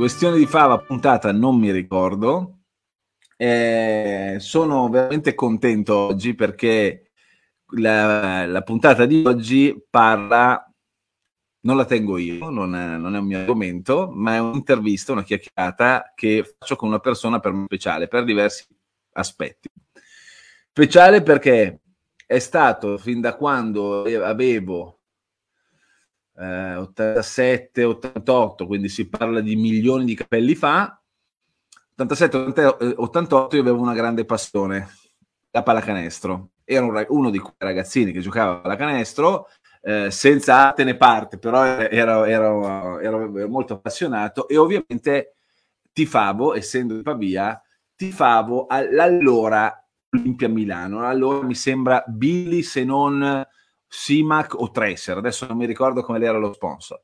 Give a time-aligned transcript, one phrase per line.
[0.00, 2.60] Questione di fava puntata non mi ricordo.
[3.36, 7.10] Eh, sono veramente contento oggi perché
[7.76, 10.72] la, la, puntata di oggi parla,
[11.66, 15.22] non la tengo io, non è, non è, un mio argomento, ma è un'intervista, una
[15.22, 18.64] chiacchierata che faccio con una persona per me speciale, per diversi
[19.12, 19.68] aspetti.
[20.70, 21.80] Speciale perché
[22.24, 24.99] è stato fin da quando avevo
[26.40, 30.98] eh, 87, 88, quindi si parla di milioni di capelli fa.
[31.92, 34.88] 87, 88 io avevo una grande passione,
[35.50, 36.52] la pallacanestro.
[36.64, 39.48] Ero uno di quei ragazzini che giocava a pallacanestro,
[39.82, 45.34] eh, senza arte né parte, però ero, ero, ero, molto appassionato e ovviamente
[45.92, 47.60] tifavo, essendo di Pavia,
[47.94, 49.74] tifavo all'allora
[50.16, 51.06] Olimpia Milano.
[51.06, 53.46] Allora mi sembra Billy se non
[53.92, 57.02] Simac o Tracer, adesso non mi ricordo come era lo sponsor.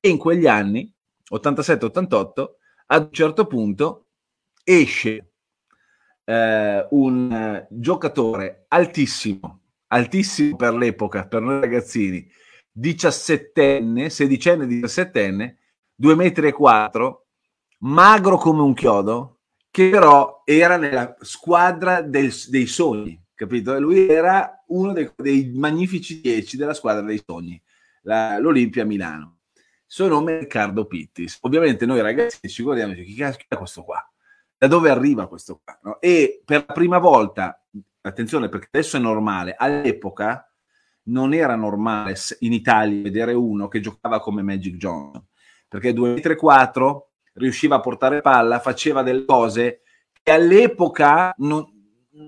[0.00, 0.92] E in quegli anni,
[1.32, 2.46] 87-88,
[2.86, 4.08] ad un certo punto
[4.64, 5.32] esce
[6.24, 12.28] eh, un eh, giocatore altissimo, altissimo per l'epoca, per noi ragazzini,
[12.76, 15.54] 17enne, 16enne, 17enne,
[15.94, 17.26] 2 metri e 4,
[17.78, 19.38] magro come un chiodo,
[19.70, 23.78] che però era nella squadra del, dei sogni capito?
[23.78, 27.60] lui era uno dei, dei magnifici 10 della squadra dei sogni,
[28.02, 29.38] la, l'Olimpia Milano.
[29.86, 31.38] Suo nome è Riccardo Pittis.
[31.42, 34.04] Ovviamente noi ragazzi ci guardiamo e diciamo, chi è questo qua?
[34.56, 35.78] Da dove arriva questo qua?
[35.82, 36.00] No?
[36.00, 37.62] E per la prima volta,
[38.00, 40.48] attenzione perché adesso è normale, all'epoca
[41.04, 45.24] non era normale in Italia vedere uno che giocava come Magic Johnson,
[45.68, 47.00] perché 2-3-4
[47.34, 49.82] riusciva a portare palla, faceva delle cose
[50.22, 51.73] che all'epoca non,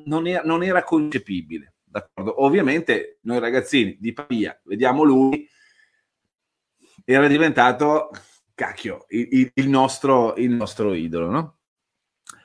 [0.04, 1.74] non era, non era concepibile.
[1.84, 2.42] D'accordo?
[2.44, 5.48] Ovviamente noi ragazzini di Pavia, vediamo lui,
[7.04, 8.10] era diventato,
[8.54, 11.58] cacchio, il, il, nostro, il nostro idolo, no?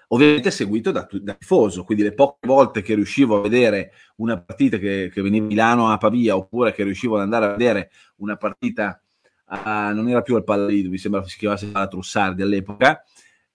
[0.09, 4.78] Ovviamente seguito da, da, tifoso, quindi le poche volte che riuscivo a vedere una partita
[4.78, 9.02] che, che veniva Milano a Pavia, oppure che riuscivo ad andare a vedere una partita
[9.46, 13.03] a, non era più al Palladido, mi sembra si chiamasse la Trussardi all'epoca,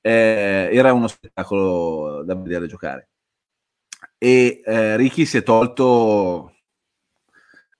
[0.00, 3.10] eh, era uno spettacolo da vedere giocare
[4.18, 6.54] e eh, Ricky si è tolto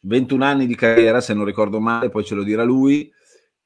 [0.00, 3.12] 21 anni di carriera, se non ricordo male, poi ce lo dirà lui,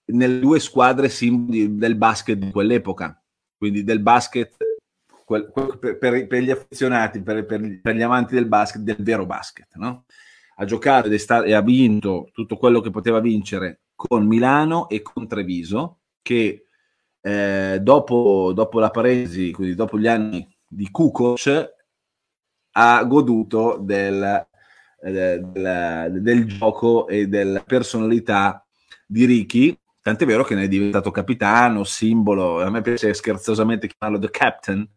[0.07, 3.23] nelle due squadre simboli del basket di quell'epoca,
[3.57, 4.57] quindi del basket
[5.31, 9.27] quel, quel, per, per, gli affezionati, per, per, per, gli amanti del basket, del vero
[9.27, 9.77] basket.
[9.77, 10.07] No?
[10.57, 15.03] Ha giocato ed sta- e ha vinto tutto quello che poteva vincere con Milano e
[15.03, 16.67] con Treviso, che
[17.21, 21.79] eh, dopo, dopo la paresi, quindi dopo gli anni di Kukoc,
[22.73, 24.47] ha goduto del,
[25.01, 28.65] del, del, gioco e della personalità
[29.07, 34.21] di Ricky, tant'è vero che ne è diventato capitano, simbolo, a me piace scherzosamente chiamarlo
[34.21, 34.89] The Captain.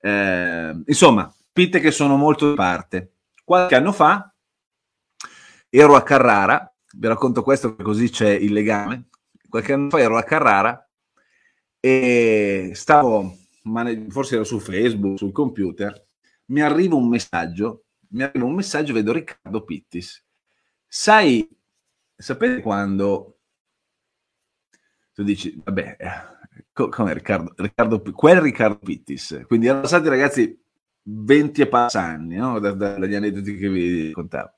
[0.00, 3.12] Eh, insomma, pitte che sono molto di parte.
[3.44, 4.32] Qualche anno fa
[5.70, 9.08] ero a Carrara, vi racconto questo così c'è il legame.
[9.48, 10.88] Qualche anno fa ero a Carrara
[11.80, 13.36] e stavo,
[14.08, 16.03] forse ero su Facebook, sul computer,
[16.46, 20.24] mi arriva un messaggio, mi arriva un messaggio, vedo Riccardo Pittis.
[20.86, 21.48] Sai,
[22.14, 23.38] sapete quando
[25.12, 30.60] tu dici, vabbè, eh, come Riccardo, Riccardo, quel Riccardo Pittis, quindi erano stati ragazzi
[31.02, 32.58] 20 e passa anni, no?
[32.58, 34.52] da, da, dagli aneddoti che vi contavo.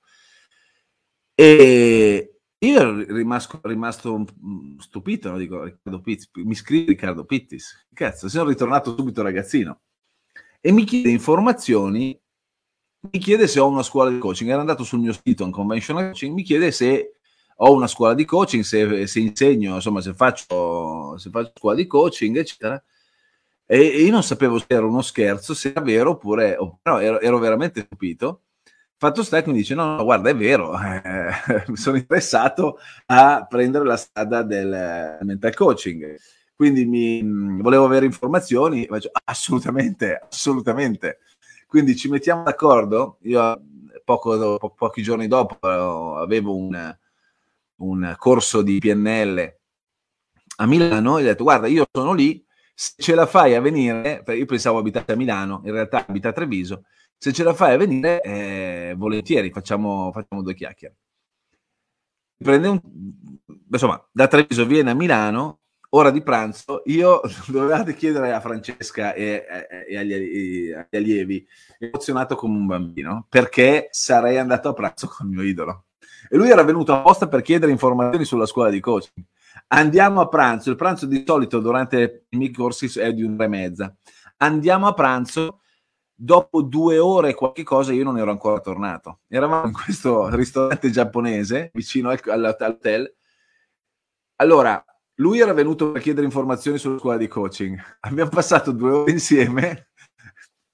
[1.34, 4.24] E io ero rimasto, rimasto
[4.78, 5.38] stupito, no?
[5.38, 9.80] dico Riccardo Pittis, mi scrive Riccardo Pittis, cazzo, sono ritornato subito ragazzino
[10.66, 12.20] e mi chiede informazioni,
[13.12, 14.50] mi chiede se ho una scuola di coaching.
[14.50, 17.12] Era andato sul mio sito un conventional coaching, mi chiede se
[17.58, 21.86] ho una scuola di coaching, se, se insegno, insomma, se faccio, se faccio scuola di
[21.86, 22.82] coaching, eccetera.
[23.64, 27.20] E, e, io non sapevo se era uno scherzo, se era vero oppure, no, ero,
[27.20, 28.42] ero veramente stupito.
[28.96, 33.84] Fatto sta che mi dice: No, no guarda, è vero, eh, sono interessato a prendere
[33.84, 36.16] la strada del mental coaching
[36.56, 41.18] quindi mi, mm, volevo avere informazioni, faccio, assolutamente, assolutamente.
[41.66, 43.18] Quindi ci mettiamo d'accordo.
[43.22, 43.60] Io
[44.04, 46.96] poco dopo, pochi giorni dopo avevo un,
[47.76, 49.54] un corso di PNL
[50.58, 52.42] a Milano, gli ho detto guarda io sono lì,
[52.74, 56.32] se ce la fai a venire, io pensavo abitate a Milano, in realtà abita a
[56.32, 56.84] Treviso,
[57.16, 60.96] se ce la fai a venire, eh, volentieri, facciamo, facciamo due chiacchiere.
[62.38, 62.80] Prende un,
[63.70, 65.60] insomma, da Treviso viene a Milano,
[65.96, 69.44] ora di pranzo, io dovevate chiedere a Francesca e,
[69.88, 71.46] e agli, e agli, allievi,
[71.78, 75.84] emozionato come un bambino, perché sarei andato a pranzo con il mio idolo.
[76.28, 79.24] E lui era venuto apposta per chiedere informazioni sulla scuola di coaching.
[79.68, 83.48] Andiamo a pranzo, il pranzo di solito durante i miei corsi è di un'ora e
[83.48, 83.96] mezza.
[84.38, 85.60] Andiamo a pranzo,
[86.14, 89.20] dopo due ore e qualche cosa io non ero ancora tornato.
[89.28, 93.14] Eravamo in questo ristorante giapponese vicino al, all'hotel.
[94.36, 94.84] Allora,
[95.16, 97.78] lui era venuto per chiedere informazioni sulla scuola di coaching.
[98.00, 99.88] Abbiamo passato due ore insieme,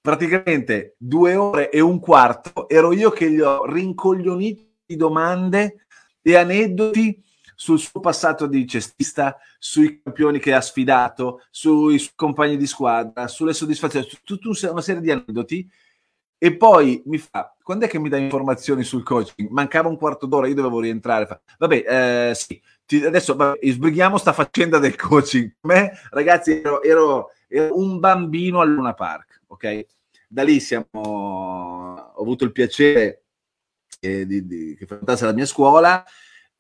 [0.01, 2.69] praticamente due ore e un quarto.
[2.69, 5.87] Ero io che gli ho rincoglionito di domande
[6.21, 7.23] e aneddoti
[7.55, 13.29] sul suo passato di cestista, sui campioni che ha sfidato, sui suoi compagni di squadra,
[13.29, 15.71] sulle soddisfazioni, su tutta una serie di aneddoti.
[16.39, 19.49] E poi mi fa, quando è che mi dà informazioni sul coaching?
[19.51, 21.27] Mancava un quarto d'ora, io dovevo rientrare.
[21.27, 22.61] Fa, vabbè, eh, sì,
[22.99, 25.57] ti, adesso vabbè, sbrighiamo sta faccenda del coaching.
[25.63, 29.87] Me, ragazzi, ero, ero, ero un bambino al Luna Park, ok?
[30.29, 33.25] Da lì siamo, ho avuto il piacere
[34.01, 36.05] eh, di, di, che frequentasse la mia scuola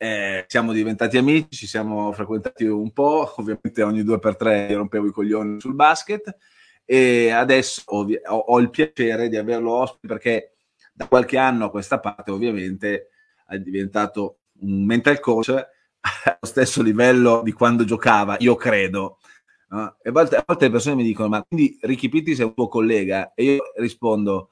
[0.02, 5.06] eh, siamo diventati amici, ci siamo frequentati un po', ovviamente ogni due per tre rompevo
[5.06, 6.37] i coglioni sul basket
[6.84, 10.55] e adesso ho, ho, il piacere di averlo ospite perché
[10.93, 13.11] da qualche anno a questa parte ovviamente
[13.46, 15.55] è diventato un mental coach
[16.25, 19.19] allo stesso livello di quando giocava, io credo.
[19.71, 22.45] Uh, e a volte, a volte le persone mi dicono, ma quindi Ricky Pitti è
[22.45, 23.33] un tuo collega?
[23.35, 24.51] E io rispondo,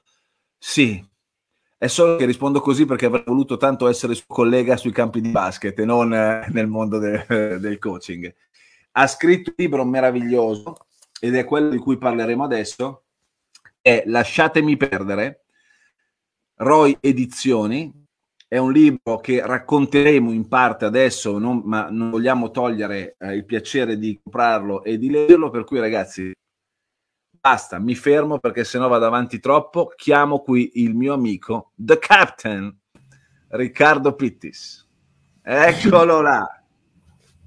[0.57, 1.07] sì,
[1.77, 5.31] è solo che rispondo così perché avrei voluto tanto essere suo collega sui campi di
[5.31, 7.25] basket e non eh, nel mondo de-
[7.59, 8.35] del coaching.
[8.93, 10.87] Ha scritto un libro meraviglioso
[11.19, 13.05] ed è quello di cui parleremo adesso.
[13.81, 15.45] È Lasciatemi perdere,
[16.57, 18.00] Roy Edizioni.
[18.53, 23.45] È un libro che racconteremo in parte adesso, non, ma non vogliamo togliere eh, il
[23.45, 25.51] piacere di comprarlo e di leggerlo.
[25.51, 26.33] Per cui, ragazzi,
[27.31, 29.93] basta, mi fermo perché sennò vado avanti troppo.
[29.95, 32.77] Chiamo qui il mio amico, The Captain,
[33.51, 34.85] Riccardo Pittis.
[35.41, 36.60] Eccolo là.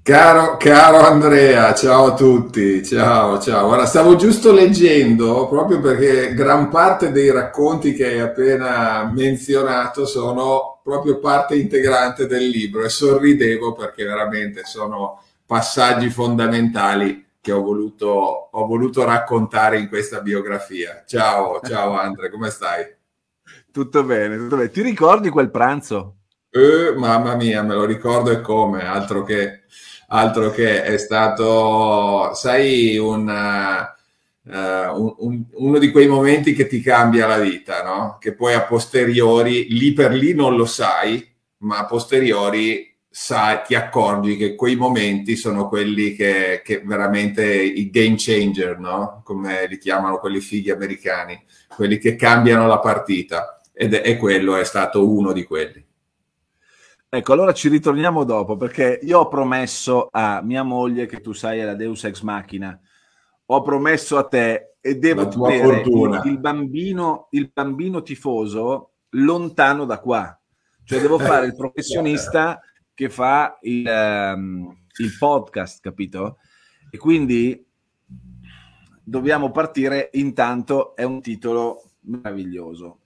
[0.04, 3.68] Caro, caro, Andrea, ciao a tutti, ciao, ciao.
[3.68, 10.80] Ora stavo giusto leggendo, proprio perché gran parte dei racconti che hai appena menzionato sono
[10.82, 18.50] proprio parte integrante del libro e sorridevo perché veramente sono passaggi fondamentali che ho voluto,
[18.50, 21.02] ho voluto raccontare in questa biografia.
[21.06, 22.84] Ciao, ciao Andre, come stai?
[23.72, 24.70] Tutto bene, tutto bene.
[24.70, 26.16] Ti ricordi quel pranzo?
[26.50, 29.62] Eh, mamma mia, me lo ricordo e come, altro che,
[30.08, 33.28] altro che è stato, sai, un,
[34.42, 38.18] uh, un, un, uno di quei momenti che ti cambia la vita, no?
[38.20, 41.26] Che poi a posteriori, lì per lì non lo sai,
[41.58, 47.88] ma a posteriori sai, ti accorgi che quei momenti sono quelli che, che veramente i
[47.88, 49.22] game changer, no?
[49.24, 53.60] come li chiamano quelli fighi americani, quelli che cambiano la partita.
[53.72, 55.84] Ed è, e quello è stato uno di quelli.
[57.14, 61.60] Ecco, allora ci ritorniamo dopo perché io ho promesso a mia moglie che tu sai
[61.60, 62.76] è la Deus Ex Machina.
[63.46, 70.00] Ho promesso a te e devo tenere il, il, bambino, il bambino tifoso lontano da
[70.00, 70.36] qua.
[70.82, 72.60] Cioè devo fare il professionista
[72.92, 76.38] che fa il, um, il podcast, capito?
[76.90, 77.64] E quindi
[79.04, 80.10] dobbiamo partire.
[80.14, 83.02] Intanto è un titolo meraviglioso.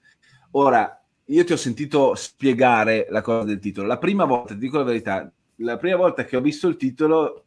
[0.52, 0.98] Ora,
[1.30, 3.86] io ti ho sentito spiegare la cosa del titolo.
[3.86, 7.44] La prima volta, ti dico la verità, la prima volta che ho visto il titolo,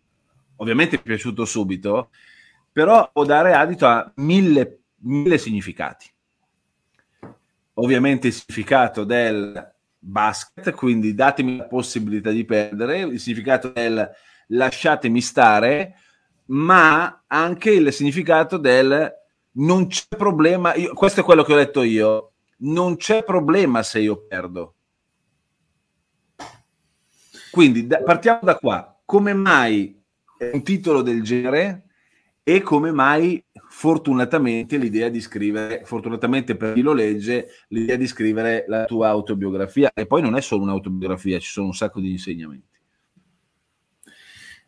[0.58, 2.10] ovviamente mi è piaciuto subito,
[2.72, 6.10] però può dare adito a mille, mille significati.
[7.76, 14.10] Ovviamente il significato del basket, quindi datemi la possibilità di perdere, il significato del
[14.48, 15.96] lasciatemi stare,
[16.48, 19.12] ma anche il significato del
[19.54, 22.31] non c'è problema, io, questo è quello che ho detto io,
[22.62, 24.76] non c'è problema se io perdo.
[27.52, 30.00] Quindi da, partiamo da qua, come mai
[30.54, 31.84] un titolo del genere
[32.44, 38.66] e come mai fortunatamente l'idea di scrivere, fortunatamente per chi lo legge, l'idea di scrivere
[38.68, 39.92] la tua autobiografia.
[39.94, 42.70] E poi non è solo un'autobiografia, ci sono un sacco di insegnamenti.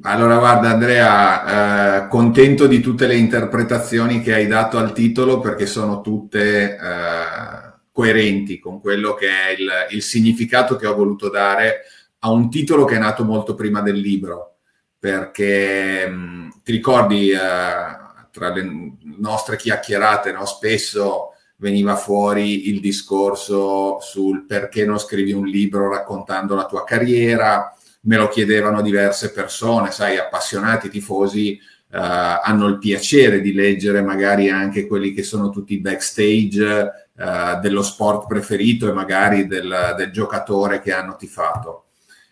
[0.01, 5.65] Allora, guarda Andrea, eh, contento di tutte le interpretazioni che hai dato al titolo perché
[5.65, 11.83] sono tutte eh, coerenti con quello che è il, il significato che ho voluto dare
[12.19, 14.55] a un titolo che è nato molto prima del libro
[14.97, 20.45] perché mh, ti ricordi eh, tra le nostre chiacchierate, no?
[20.45, 27.75] spesso veniva fuori il discorso sul perché non scrivi un libro raccontando la tua carriera,
[28.01, 31.59] me lo chiedevano diverse persone, sai, appassionati tifosi eh,
[31.97, 38.27] hanno il piacere di leggere magari anche quelli che sono tutti backstage eh, dello sport
[38.27, 41.85] preferito e magari del, del giocatore che hanno tifato.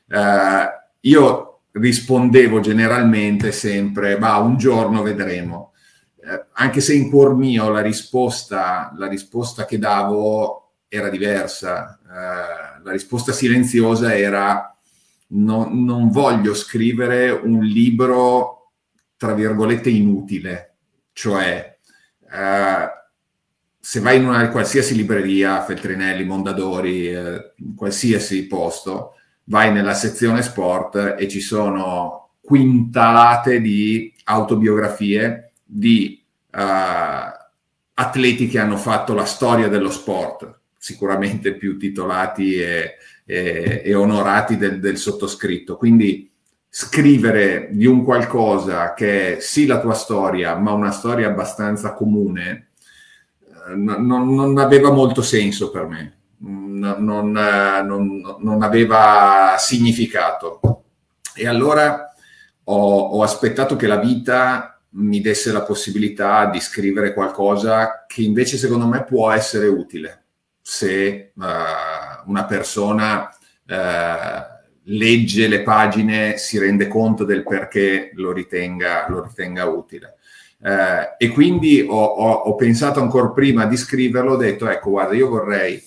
[0.09, 0.65] Eh,
[1.01, 5.71] io rispondevo generalmente sempre, ma un giorno vedremo.
[6.21, 11.97] Eh, anche se in cuor mio la risposta, la risposta che davo era diversa.
[12.03, 14.75] Eh, la risposta silenziosa era
[15.27, 18.71] no, non voglio scrivere un libro,
[19.15, 20.75] tra virgolette, inutile.
[21.13, 21.77] Cioè,
[22.29, 22.89] eh,
[23.83, 31.15] se vai in una qualsiasi libreria, Feltrinelli, Mondadori, eh, qualsiasi posto, vai nella sezione sport
[31.17, 36.59] e ci sono quintalate di autobiografie di uh,
[37.93, 42.95] atleti che hanno fatto la storia dello sport, sicuramente più titolati e,
[43.25, 45.75] e, e onorati del, del sottoscritto.
[45.75, 46.29] Quindi
[46.69, 52.51] scrivere di un qualcosa che è sì la tua storia, ma una storia abbastanza comune,
[52.51, 52.70] eh,
[53.75, 60.59] non, non aveva molto senso per me non, non, non aveva significato.
[61.35, 62.13] E allora
[62.63, 68.57] ho, ho aspettato che la vita mi desse la possibilità di scrivere qualcosa che invece
[68.57, 70.23] secondo me può essere utile
[70.61, 71.43] se uh,
[72.25, 79.65] una persona uh, legge le pagine, si rende conto del perché lo ritenga, lo ritenga
[79.65, 80.17] utile.
[80.61, 85.15] Uh, e quindi ho, ho, ho, pensato ancora prima di scriverlo, ho detto, ecco, guarda,
[85.15, 85.81] io vorrei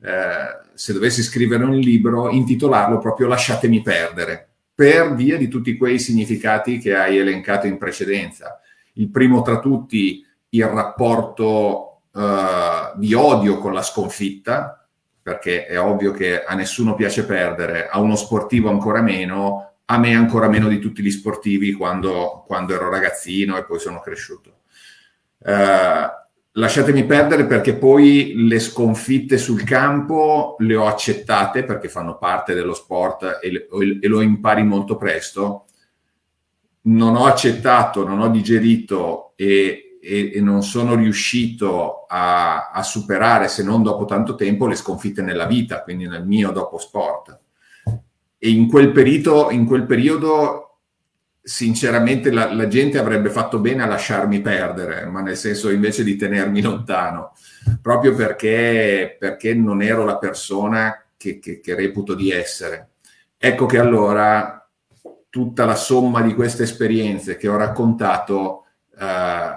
[0.00, 5.98] eh, se dovessi scrivere un libro, intitolarlo proprio Lasciatemi perdere, per via di tutti quei
[5.98, 8.60] significati che hai elencato in precedenza.
[8.94, 14.86] Il primo tra tutti, il rapporto eh, di odio con la sconfitta,
[15.20, 20.14] perché è ovvio che a nessuno piace perdere, a uno sportivo ancora meno, a me
[20.14, 24.60] ancora meno di tutti gli sportivi quando, quando ero ragazzino e poi sono cresciuto.
[25.38, 26.06] Uh,
[26.52, 32.74] lasciatemi perdere perché poi le sconfitte sul campo le ho accettate perché fanno parte dello
[32.74, 33.66] sport e,
[34.00, 35.64] e lo impari molto presto.
[36.82, 43.48] Non ho accettato, non ho digerito e, e, e non sono riuscito a, a, superare,
[43.48, 47.46] se non dopo tanto tempo, le sconfitte nella vita, quindi nel mio dopo sport.
[48.38, 50.68] E in quel periodo, in quel periodo
[51.48, 56.14] sinceramente la, la, gente avrebbe fatto bene a lasciarmi perdere, ma nel senso invece di
[56.14, 57.32] tenermi lontano,
[57.80, 62.90] proprio perché, perché non ero la persona che, che, che, reputo di essere.
[63.38, 64.68] Ecco che allora
[65.30, 68.64] tutta la somma di queste esperienze che ho raccontato
[68.98, 69.50] eh,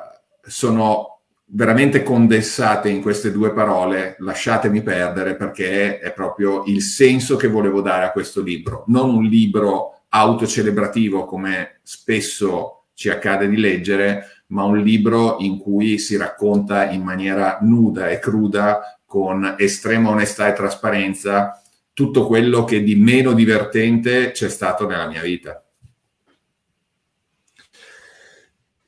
[0.43, 1.11] sono
[1.53, 7.81] veramente condensate in queste due parole, lasciatemi perdere, perché è proprio il senso che volevo
[7.81, 14.63] dare a questo libro, non un libro autocelebrativo come spesso ci accade di leggere, ma
[14.63, 20.53] un libro in cui si racconta in maniera nuda e cruda, con estrema onestà e
[20.53, 21.62] trasparenza,
[21.93, 25.62] tutto quello che di meno divertente c'è stato nella mia vita.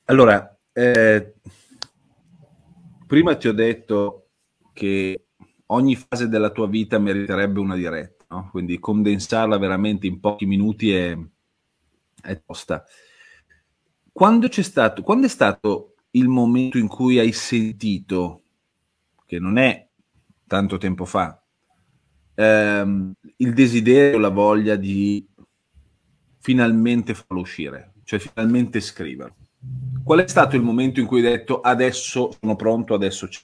[0.06, 1.34] Allora, eh,
[3.14, 4.30] prima ti ho detto
[4.74, 5.28] che
[5.68, 8.50] ogni fase della tua vita meriterebbe una diretta no?
[8.50, 11.16] quindi condensarla veramente in pochi minuti è,
[12.24, 12.84] è tosta.
[14.12, 18.46] Quando, stato, quando è stato il momento in cui hai sentito,
[19.28, 19.88] che non è
[20.48, 21.40] tanto tempo fa,
[22.34, 25.24] ehm, il desiderio, la voglia di
[26.40, 29.43] finalmente farlo uscire, cioè finalmente scriverlo?
[30.04, 33.42] Qual è stato il momento in cui hai detto adesso sono pronto, adesso c'è?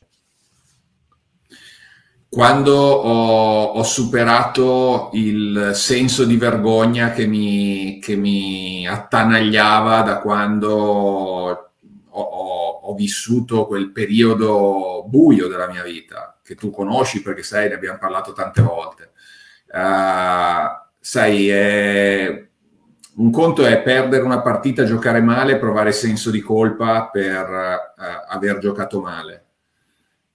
[2.30, 10.70] quando ho, ho, superato il senso di vergogna che mi, che mi attanagliava da quando
[10.72, 11.72] ho,
[12.08, 17.76] ho, ho, vissuto quel periodo buio della mia vita, che tu conosci perché sai, ne
[17.76, 19.12] abbiamo parlato tante volte.
[19.74, 20.68] Uh,
[21.00, 22.49] sai, è,
[23.16, 28.60] un conto è perdere una partita, giocare male, provare senso di colpa per uh, aver
[28.60, 29.44] giocato male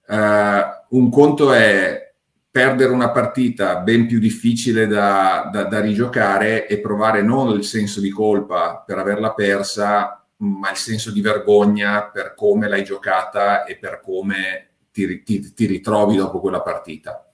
[0.06, 2.12] Uh, un conto è
[2.50, 8.00] perdere una partita ben più difficile da, da, da, rigiocare e provare non il senso
[8.00, 13.76] di colpa per averla persa, ma il senso di vergogna per come l'hai giocata e
[13.76, 17.32] per come ti, ti, ti ritrovi dopo quella partita.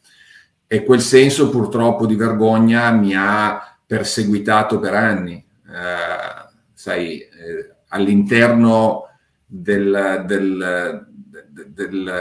[0.69, 5.45] E quel senso purtroppo di vergogna mi ha perseguitato per anni.
[5.67, 9.09] Uh, sai, eh, all'interno
[9.45, 11.07] del, del,
[11.49, 12.13] del, del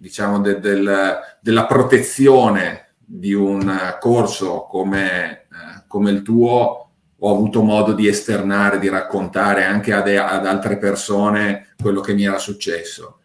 [0.00, 8.08] diciamo, della protezione di un corso come, eh, come il tuo, ho avuto modo di
[8.08, 13.20] esternare, di raccontare anche ad, ad, altre persone quello che mi era successo.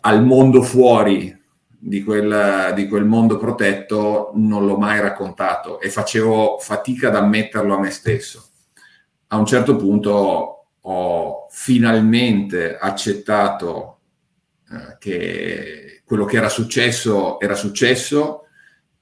[0.00, 1.38] Al mondo fuori
[1.86, 7.76] di quel, di quel mondo protetto non l'ho mai raccontato e facevo fatica ad ammetterlo
[7.76, 8.48] a me stesso.
[9.28, 13.98] A un certo punto ho finalmente accettato
[14.68, 18.46] eh, che quello che era successo era successo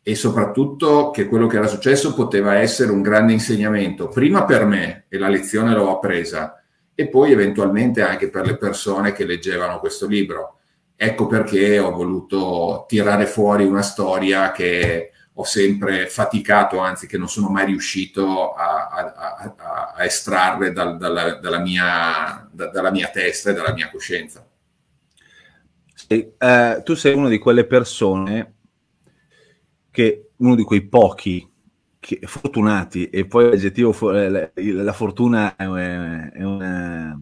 [0.03, 5.07] e soprattutto che quello che era successo poteva essere un grande insegnamento, prima per me,
[5.09, 6.63] e la lezione l'ho appresa,
[6.95, 10.59] e poi eventualmente anche per le persone che leggevano questo libro.
[10.97, 17.29] Ecco perché ho voluto tirare fuori una storia che ho sempre faticato, anzi che non
[17.29, 23.09] sono mai riuscito a, a, a, a estrarre dal, dalla, dalla, mia, da, dalla, mia,
[23.09, 24.47] testa e dalla mia coscienza.
[25.93, 28.55] Sì, eh, tu sei una di quelle persone
[29.91, 31.51] che uno di quei pochi
[31.99, 37.21] che, fortunati, e poi l'aggettivo, la, la fortuna è, è, una,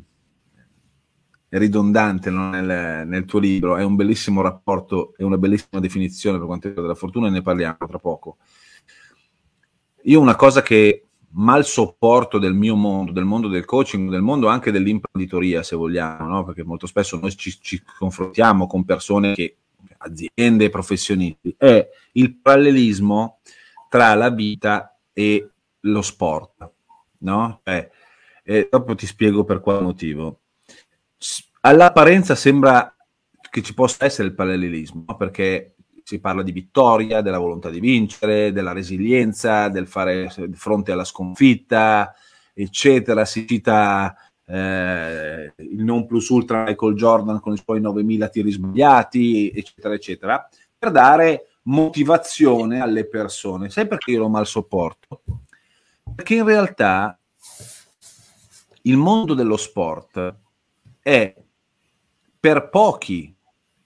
[1.59, 6.69] ridondante nel, nel, tuo libro, è un bellissimo rapporto e una bellissima definizione per quanto
[6.69, 8.39] riguarda la fortuna e ne parliamo tra poco.
[10.05, 14.49] Io una cosa che mal sopporto del mio mondo, del mondo del coaching, del mondo
[14.49, 16.45] anche dell'imprenditoria, se vogliamo, no?
[16.45, 19.57] perché molto spesso noi ci, ci confrontiamo con persone che
[19.99, 23.41] aziende professionisti, è il parallelismo
[23.89, 26.71] tra la vita e lo sport.
[27.19, 27.61] No?
[27.63, 27.91] Eh,
[28.43, 30.41] e dopo ti spiego per quale motivo.
[31.65, 32.93] All'apparenza sembra
[33.49, 38.51] che ci possa essere il parallelismo, perché si parla di vittoria, della volontà di vincere,
[38.51, 42.13] della resilienza, del fare fronte alla sconfitta,
[42.53, 43.25] eccetera.
[43.25, 44.13] Si cita
[44.45, 50.49] eh, il non plus ultra Michael Jordan con i suoi 9000 tiri sbagliati, eccetera, eccetera,
[50.77, 53.71] per dare motivazione alle persone.
[53.71, 55.23] Sai perché io lo mal sopporto?
[56.13, 57.17] Perché in realtà
[58.83, 60.35] il mondo dello sport
[61.01, 61.33] è
[62.43, 63.33] per pochi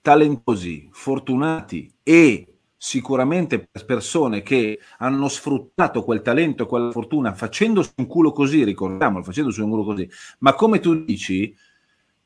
[0.01, 7.91] talentosi, fortunati e sicuramente per persone che hanno sfruttato quel talento e quella fortuna facendosi
[7.97, 11.55] un culo così, ricordiamolo, facendosi un culo così, ma come tu dici,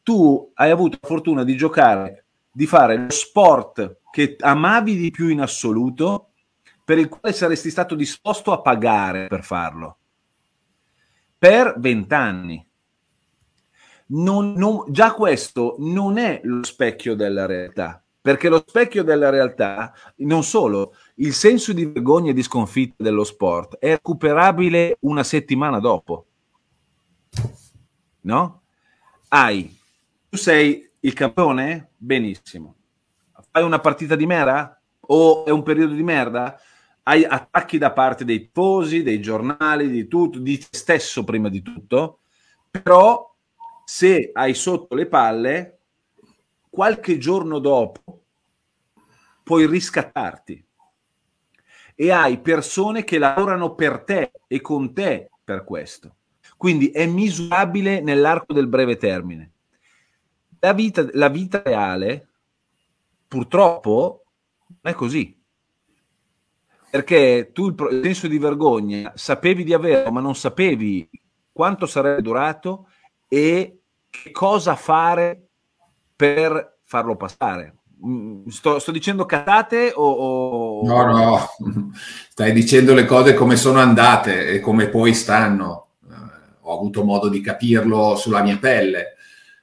[0.03, 5.27] tu hai avuto la fortuna di giocare, di fare lo sport che amavi di più
[5.27, 6.29] in assoluto,
[6.85, 9.97] per il quale saresti stato disposto a pagare per farlo,
[11.37, 12.70] per vent'anni.
[14.11, 19.93] Non, non, già questo non è lo specchio della realtà perché lo specchio della realtà,
[20.17, 25.79] non solo, il senso di vergogna e di sconfitta dello sport è recuperabile una settimana
[25.79, 26.27] dopo.
[28.21, 28.61] No?
[29.29, 29.75] Hai,
[30.29, 31.93] tu sei il campione?
[31.97, 32.75] Benissimo.
[33.49, 34.79] Fai una partita di merda?
[34.99, 36.59] O è un periodo di merda?
[37.01, 41.63] Hai attacchi da parte dei tifosi, dei giornali, di tutto, di te stesso prima di
[41.63, 42.19] tutto,
[42.69, 43.30] però
[43.93, 45.79] se hai sotto le palle
[46.69, 48.23] qualche giorno dopo
[49.43, 50.65] puoi riscattarti
[51.93, 56.15] e hai persone che lavorano per te e con te per questo.
[56.55, 59.51] Quindi è misurabile nell'arco del breve termine.
[60.61, 62.29] La vita, la vita reale,
[63.27, 64.23] purtroppo,
[64.67, 65.37] non è così.
[66.89, 71.09] Perché tu il senso di vergogna sapevi di averlo, ma non sapevi
[71.51, 72.87] quanto sarebbe durato
[73.27, 73.80] e
[74.31, 75.47] cosa fare
[76.15, 77.75] per farlo passare.
[78.05, 81.49] Mm, sto, sto dicendo catate o, o, No, no,
[82.29, 85.87] stai dicendo le cose come sono andate e come poi stanno.
[86.03, 89.15] Uh, ho avuto modo di capirlo sulla mia pelle.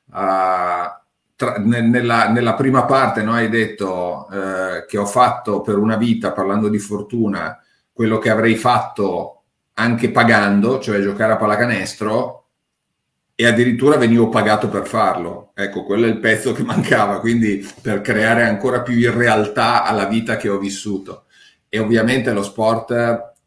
[0.07, 0.97] Uh,
[1.35, 5.97] tra, ne, nella, nella, prima parte no, hai detto uh, che ho fatto per una
[5.97, 7.61] vita, parlando di fortuna,
[7.93, 9.43] quello che avrei fatto
[9.75, 12.38] anche pagando, cioè giocare a pallacanestro,
[13.41, 15.53] e addirittura venivo pagato per farlo.
[15.55, 20.07] Ecco, quello è il pezzo che mancava, quindi per creare ancora più in realtà alla
[20.07, 21.27] vita che ho vissuto.
[21.69, 22.93] E ovviamente lo sport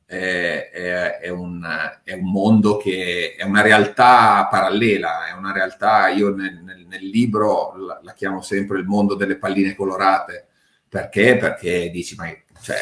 [0.06, 1.62] è, è, è, un,
[2.06, 7.06] è un, mondo che è una realtà parallela, è una realtà, io nel, nel, nel
[7.06, 10.48] libro la, la, chiamo sempre il mondo delle palline colorate.
[10.88, 11.36] Perché?
[11.36, 12.78] Perché dici, ma cioè,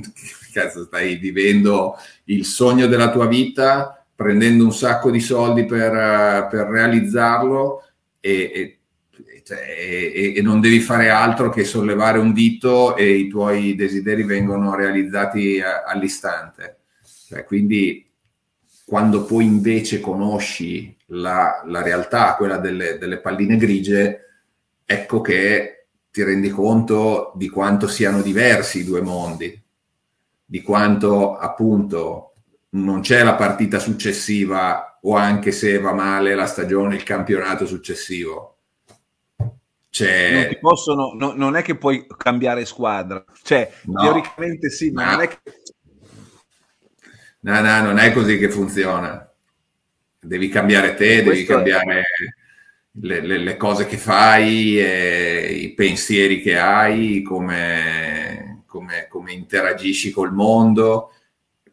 [0.50, 6.48] cazzo, stai vivendo il sogno della tua vita prendendo un sacco di soldi per, uh,
[6.48, 7.82] per realizzarlo
[8.20, 8.78] e,
[9.44, 14.22] cioè, e, e, non devi fare altro che sollevare un dito e i tuoi desideri
[14.22, 16.78] vengono realizzati a, all'istante.
[17.28, 18.10] Cioè, quindi
[18.86, 24.20] quando poi invece conosci la, la realtà, quella delle, delle palline grigie,
[24.84, 29.62] ecco che ti rendi conto di quanto siano diversi i due mondi,
[30.44, 32.33] di quanto appunto
[32.74, 38.50] non c'è la partita successiva o anche se va male la stagione, il campionato successivo.
[39.90, 40.32] C'è...
[40.32, 45.10] Non, possono, no, non è che puoi cambiare squadra, cioè no, teoricamente sì, ma no.
[45.12, 45.38] non è che...
[47.40, 49.30] No, no, non è così che funziona.
[50.18, 52.02] Devi cambiare te, Questo devi cambiare...
[52.96, 60.12] Le, le, le, cose che fai, e i pensieri che hai, come, come, come, interagisci
[60.12, 61.13] col mondo,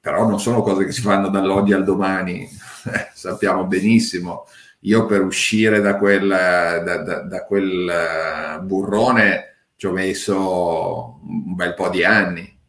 [0.01, 2.49] però non sono cose che si fanno dall'oggi al domani,
[3.13, 4.47] sappiamo benissimo.
[4.85, 11.53] Io per uscire da quel, da, da, da quel eh, burrone ci ho messo un
[11.53, 12.59] bel po' di anni,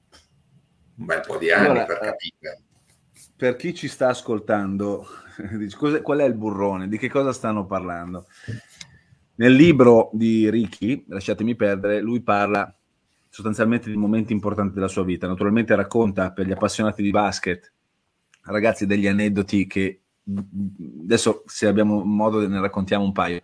[0.97, 2.61] un bel po' di anni allora, per capire.
[3.35, 5.07] Per chi ci sta ascoltando,
[6.03, 6.87] qual è il burrone?
[6.87, 8.27] Di che cosa stanno parlando?
[9.37, 12.75] Nel libro di Ricky, lasciatemi perdere, lui parla
[13.33, 15.27] sostanzialmente di momenti importanti della sua vita.
[15.27, 17.73] Naturalmente racconta per gli appassionati di basket,
[18.43, 20.01] ragazzi, degli aneddoti che
[21.03, 23.41] adesso se abbiamo modo ne raccontiamo un paio,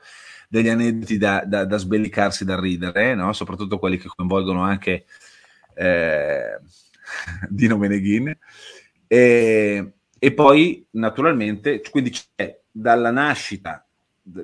[0.46, 3.32] degli aneddoti da, da, da sbellicarsi da ridere, no?
[3.32, 5.06] soprattutto quelli che coinvolgono anche
[5.74, 6.60] eh,
[7.48, 8.36] Dino Meneghin.
[9.06, 13.86] E, e poi, naturalmente, quindi c'è dalla nascita,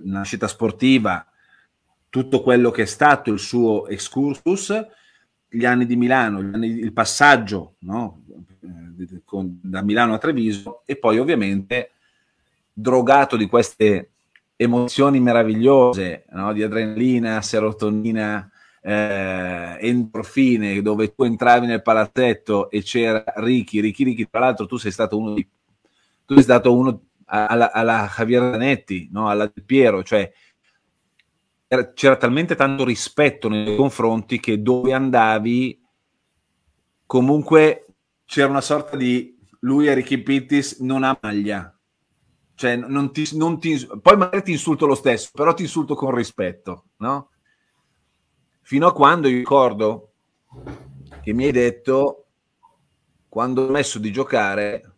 [0.04, 1.26] nascita sportiva,
[2.08, 5.02] tutto quello che è stato il suo excursus,
[5.54, 8.22] gli anni di Milano, anni, il passaggio no?
[9.24, 11.90] Con, da Milano a Treviso e poi ovviamente
[12.72, 14.10] drogato di queste
[14.56, 16.52] emozioni meravigliose no?
[16.52, 24.28] di adrenalina, serotonina, eh, endorfine, dove tu entravi nel palazzetto e c'era Ricky, Ricky, Ricky,
[24.28, 25.46] tra l'altro tu sei stato uno di
[26.26, 29.28] tu sei stato uno alla, alla Javier Zanetti, no?
[29.28, 30.30] alla Del Piero, cioè
[31.92, 35.80] c'era talmente tanto rispetto nei confronti che dove andavi
[37.06, 37.86] comunque
[38.24, 41.68] c'era una sorta di lui e Ricky Pittis non ha maglia
[42.56, 46.14] cioè non ti, non ti, poi magari ti insulto lo stesso però ti insulto con
[46.14, 47.30] rispetto no?
[48.62, 50.12] fino a quando io ricordo
[51.20, 52.26] che mi hai detto
[53.28, 54.92] quando ho messo di giocare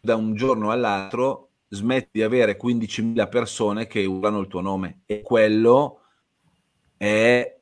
[0.00, 5.00] da un giorno all'altro smetti di avere 15.000 persone che urlano il tuo nome.
[5.06, 6.00] E quello
[6.96, 7.56] è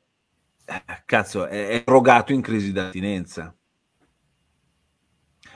[1.04, 3.54] cazzo è, è rogato in crisi d'attinenza.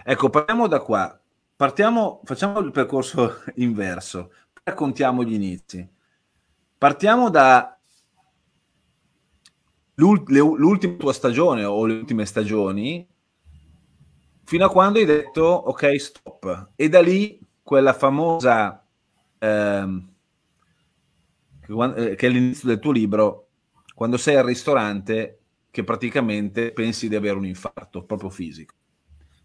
[0.05, 1.21] Ecco partiamo da qua.
[1.57, 4.33] Partiamo facciamo il percorso inverso.
[4.63, 5.89] Raccontiamo gli inizi.
[6.77, 7.73] Partiamo da
[9.95, 13.05] l'ultima tua stagione o le ultime stagioni
[14.45, 16.71] fino a quando hai detto ok stop.
[16.77, 18.83] E da lì quella famosa
[19.39, 20.09] ehm,
[21.67, 23.49] eh, che è l'inizio del tuo libro
[23.95, 28.73] quando sei al ristorante che praticamente pensi di avere un infarto proprio fisico.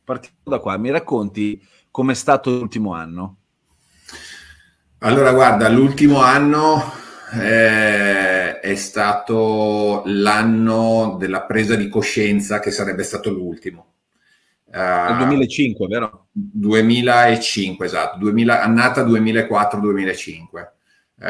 [0.05, 3.39] Partiamo da qua mi racconti com'è stato l'ultimo anno?
[4.99, 6.93] Allora guarda l'ultimo anno
[7.33, 13.93] eh, è stato l'anno della presa di coscienza che sarebbe stato l'ultimo
[14.75, 16.27] nel 2005, vero?
[16.31, 20.71] 2005, esatto, 2000, annata 2004-2005.
[21.15, 21.25] Uh,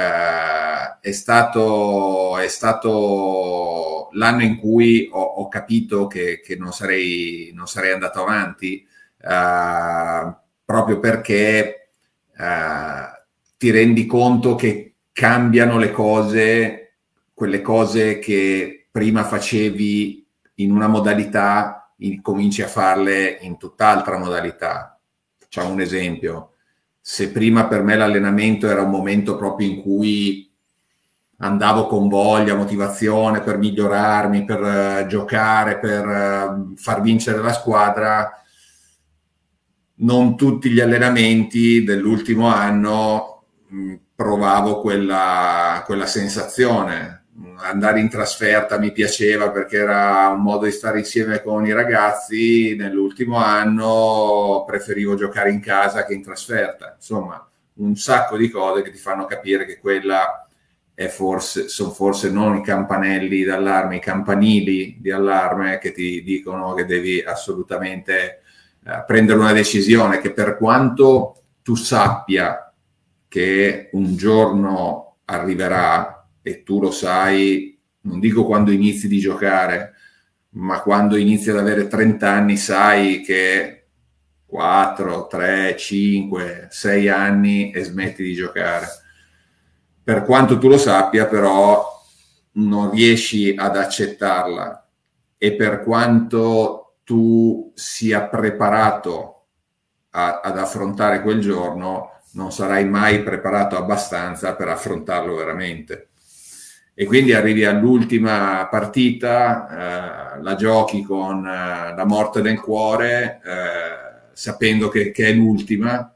[1.01, 7.67] è, stato, è stato l'anno in cui ho, ho capito che, che non, sarei, non,
[7.67, 8.87] sarei, andato avanti,
[9.21, 11.89] uh, proprio perché
[12.37, 13.21] uh,
[13.57, 16.93] ti rendi conto che cambiano le cose,
[17.33, 20.25] quelle cose che prima facevi
[20.55, 21.82] in una modalità
[22.21, 24.99] cominci a farle in tutt'altra modalità.
[25.37, 26.51] Facciamo un esempio.
[26.99, 30.51] Se prima per me l'allenamento era un momento proprio in cui
[31.37, 38.31] andavo con voglia, motivazione per migliorarmi, per uh, giocare, per uh, far vincere la squadra,
[39.95, 47.22] non tutti gli allenamenti dell'ultimo anno mh, provavo quella, quella sensazione
[47.57, 52.75] andare in trasferta mi piaceva perché era un modo di stare insieme con i ragazzi,
[52.75, 56.93] nell'ultimo anno preferivo giocare in casa che in trasferta.
[56.95, 60.47] Insomma, un sacco di cose che ti fanno capire che quella
[60.93, 66.73] è forse, sono forse non i campanelli d'allarme, i campanili di allarme che ti dicono
[66.73, 68.41] che devi assolutamente
[68.85, 72.71] eh, prendere una decisione che per quanto tu sappia
[73.27, 79.93] che un giorno arriverà, e tu lo sai, non dico quando inizi di giocare,
[80.49, 83.87] ma quando inizi ad avere 30 anni sai che
[84.45, 88.87] 4, 3, 5, 6 anni e smetti di giocare.
[90.03, 91.91] Per quanto tu lo sappia, però,
[92.55, 94.87] non riesci ad accettarla
[95.37, 99.45] e per quanto tu sia preparato
[100.11, 106.09] a, ad affrontare quel giorno, non sarai mai preparato abbastanza per affrontarlo veramente.
[106.95, 114.29] E quindi arrivi all'ultima partita, eh, la giochi con eh, la morte del cuore, eh,
[114.33, 116.13] sapendo che, che, è l'ultima,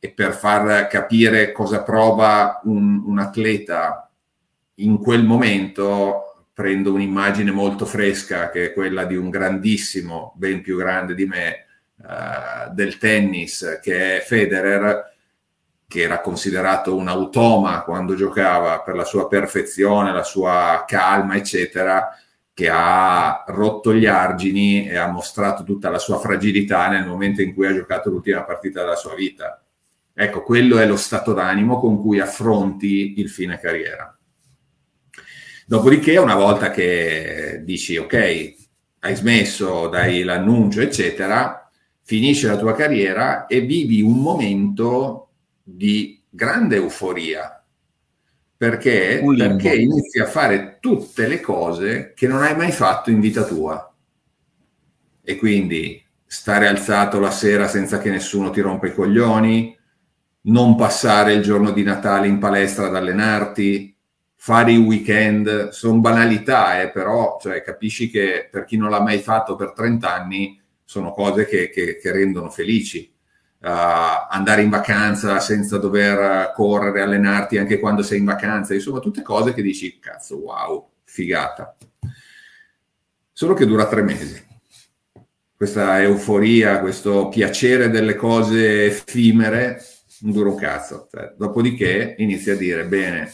[0.00, 4.10] e per far capire cosa prova un, un atleta
[4.78, 10.76] in quel momento, prendo un'immagine molto fresca, che è quella di un grandissimo, ben più
[10.76, 11.66] grande di me,
[12.02, 15.13] eh, del tennis, che è Federer,
[15.86, 22.10] che era considerato un automa quando giocava per la sua perfezione, la sua calma, eccetera,
[22.52, 27.52] che ha rotto gli argini e ha mostrato tutta la sua fragilità nel momento in
[27.52, 29.62] cui ha giocato l'ultima partita della sua vita.
[30.12, 34.16] Ecco, quello è lo stato d'animo con cui affronti il fine carriera.
[35.66, 38.54] Dopodiché, una volta che dici ok,
[39.00, 41.68] hai smesso, dai l'annuncio, eccetera,
[42.02, 45.23] finisce la tua carriera e vivi un momento
[45.64, 47.58] di grande euforia.
[48.56, 53.44] Perché, perché inizi a fare tutte le cose che non hai mai fatto in vita
[53.44, 53.92] tua.
[55.22, 59.76] E quindi stare alzato la sera senza che nessuno ti rompa i coglioni,
[60.42, 63.94] non passare il giorno di Natale in palestra ad allenarti,
[64.34, 69.18] fare i weekend, sono banalità, eh, però cioè, capisci che per chi non l'ha mai
[69.18, 73.13] fatto per 30 anni sono cose che, che, che rendono felici
[73.66, 79.54] andare in vacanza senza dover correre, allenarti anche quando sei in vacanza, insomma tutte cose
[79.54, 81.76] che dici, cazzo, wow, figata.
[83.32, 84.42] Solo che dura tre mesi.
[85.56, 89.82] Questa euforia, questo piacere delle cose effimere,
[90.20, 91.08] non dura un cazzo.
[91.10, 93.32] Cioè, dopodiché inizi a dire, bene,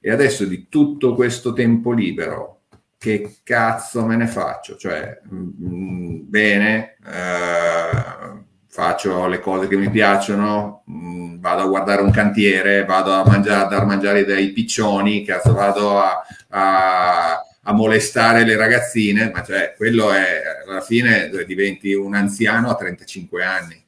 [0.00, 2.62] e adesso di tutto questo tempo libero,
[2.98, 4.76] che cazzo me ne faccio?
[4.76, 11.66] Cioè, mh, mm, bene, eh, faccio le cose che mi piacciono, mh, mm, vado a
[11.66, 17.42] guardare un cantiere, vado a, mangiare, a dar mangiare dei piccioni, cazzo, vado a, a,
[17.62, 23.44] a, molestare le ragazzine, ma cioè quello è alla fine diventi un anziano a 35
[23.44, 23.84] anni.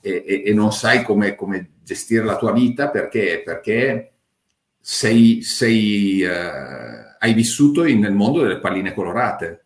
[0.00, 4.12] E, e, e non sai come, come, gestire la tua vita perché, perché
[4.80, 9.64] sei, sei, uh, hai vissuto in, nel mondo delle palline colorate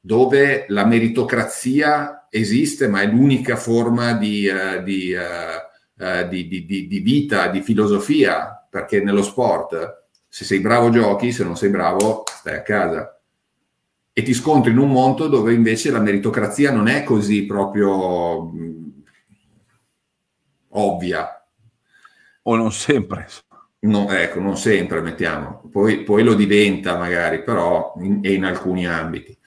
[0.00, 7.48] dove la meritocrazia esiste, ma è l'unica forma di, uh, di, uh, di, di, vita,
[7.48, 10.02] di filosofia, perché nello sport
[10.34, 13.20] se sei bravo giochi, se non sei bravo stai a casa.
[14.12, 18.58] E ti scontri in un mondo dove invece la meritocrazia non è così proprio mh,
[18.58, 18.88] mm,
[20.70, 21.46] ovvia.
[22.42, 23.28] O non sempre.
[23.80, 25.68] No, ecco, non sempre, mettiamo.
[25.70, 29.38] Poi, poi lo diventa magari, però in, in alcuni ambiti.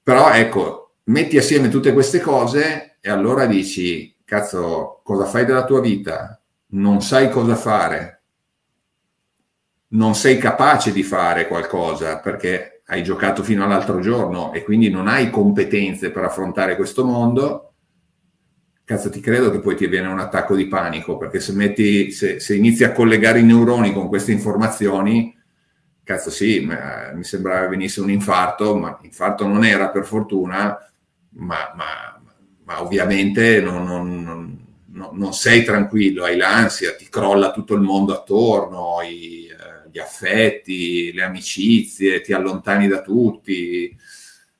[0.00, 5.80] Però ecco, metti assieme tutte queste cose e allora dici, cazzo, cosa fai della tua
[5.80, 6.40] vita?
[6.68, 8.22] Non sai cosa fare,
[9.88, 15.06] non sei capace di fare qualcosa perché hai giocato fino all'altro giorno e quindi non
[15.06, 17.74] hai competenze per affrontare questo mondo,
[18.84, 22.40] cazzo ti credo che poi ti viene un attacco di panico perché se, metti, se,
[22.40, 25.34] se inizi a collegare i neuroni con queste informazioni
[26.04, 26.68] cazzo sì,
[27.14, 30.78] mi sembrava venisse un infarto, ma infarto non era per fortuna,
[31.34, 32.20] ma, ma,
[32.64, 34.22] ma ovviamente non, non,
[34.86, 39.98] non, non, sei tranquillo, hai l'ansia, ti crolla tutto il mondo attorno, i, eh, gli
[39.98, 43.96] affetti, le amicizie, ti allontani da tutti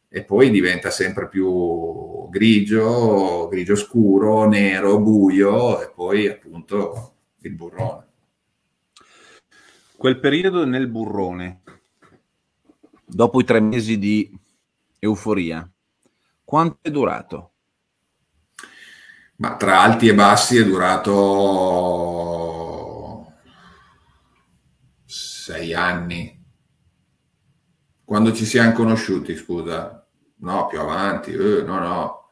[0.08, 8.06] e poi diventa sempre più grigio, grigio scuro, nero, buio e poi appunto il burrone.
[9.96, 11.62] Quel periodo nel burrone,
[13.04, 14.30] dopo i tre mesi di
[14.98, 15.68] euforia,
[16.54, 17.54] quanto è durato?
[19.38, 22.12] Ma tra alti e bassi è durato
[25.04, 26.40] sei anni.
[28.04, 30.06] Quando ci siamo conosciuti, scusa?
[30.36, 32.28] No, più avanti, eh, no, no.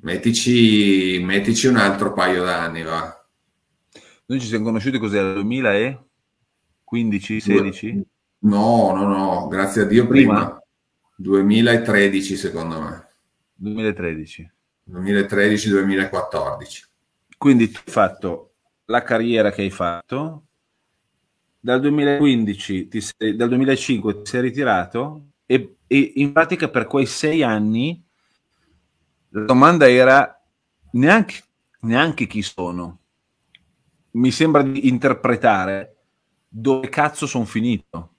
[0.00, 3.24] Mettici, mettici un altro paio d'anni, va.
[4.24, 6.04] Noi ci siamo conosciuti cos'è, 2000 e?
[6.82, 8.04] 15, 16?
[8.38, 10.34] No, no, no, grazie a Dio prima.
[10.34, 10.55] prima.
[11.16, 13.06] 2013 secondo me.
[13.54, 14.52] 2013.
[14.90, 16.84] 2013-2014.
[17.36, 18.54] Quindi tu hai fatto
[18.86, 20.44] la carriera che hai fatto,
[21.58, 27.06] dal 2015, ti sei, dal 2005 ti sei ritirato e, e, in pratica per quei
[27.06, 28.00] sei anni
[29.30, 30.40] La domanda era
[30.92, 31.42] neanche,
[31.80, 33.00] neanche chi sono.
[34.12, 35.96] Mi sembra di interpretare
[36.48, 38.14] dove cazzo sono finito.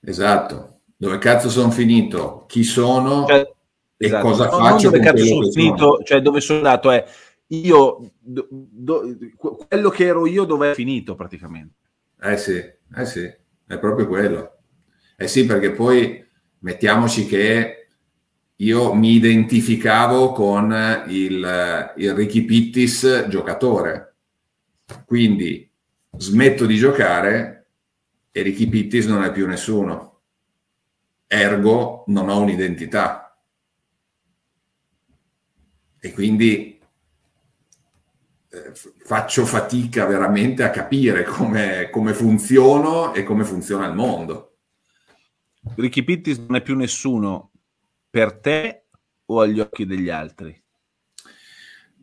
[0.00, 3.26] Esatto, dove cazzo sono finito, chi sono?
[3.26, 3.54] Cioè,
[3.98, 4.26] e esatto.
[4.26, 7.04] cosa Non- faccio dove cazzo sono finito, cioè dove sono andato è
[7.48, 11.74] io, do- do- quello che ero io dove è finito praticamente.
[12.20, 13.20] Eh sì, eh sì,
[13.66, 14.58] è proprio quello.
[15.16, 16.24] Eh sì, perché poi
[16.60, 17.88] mettiamoci che
[18.56, 24.16] io mi identificavo con il, il Ricky Pittis giocatore,
[25.04, 25.70] quindi
[26.16, 27.70] smetto di giocare
[28.30, 30.15] e Ricky Pittis non è più nessuno,
[31.26, 33.38] ergo non ho un'identità.
[35.98, 36.80] E quindi
[38.48, 44.58] eh, faccio fatica veramente a capire come, come funziono e come funziona il mondo.
[45.74, 47.50] Ricky Pittis non è più nessuno
[48.08, 48.86] per te
[49.26, 50.62] o agli occhi degli altri?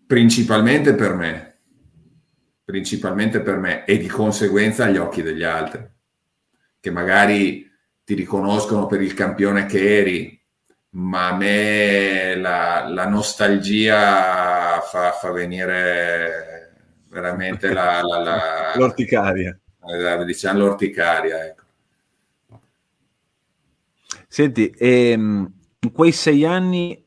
[0.06, 1.60] Principalmente per me,
[2.64, 5.90] principalmente per me e di conseguenza agli occhi degli altri,
[6.80, 7.72] che magari
[8.04, 10.42] ti riconoscono per il campione che eri,
[10.92, 16.72] ma a me la, la nostalgia fa, fa venire
[17.10, 19.58] veramente la, la, la- L'orticaria.
[19.88, 21.46] eh, diciamo l'orticaria.
[21.46, 21.62] Ecco.
[24.28, 27.06] Senti, ehm, in quei sei anni,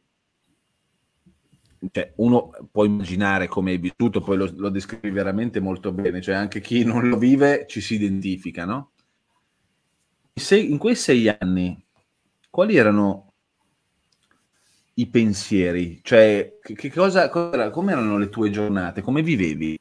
[1.90, 6.35] cioè, uno può immaginare come hai vissuto, poi lo, lo descrivi veramente molto bene, cioè
[6.35, 8.92] anche chi non lo vive ci si identifica, no?
[10.38, 11.85] Se- in quei sei anni,
[12.51, 13.33] quali erano
[14.94, 16.01] i pensieri?
[16.03, 19.03] Cioè, che, che cosa, cosa- come erano le tue giornate?
[19.03, 19.79] Come vivevi?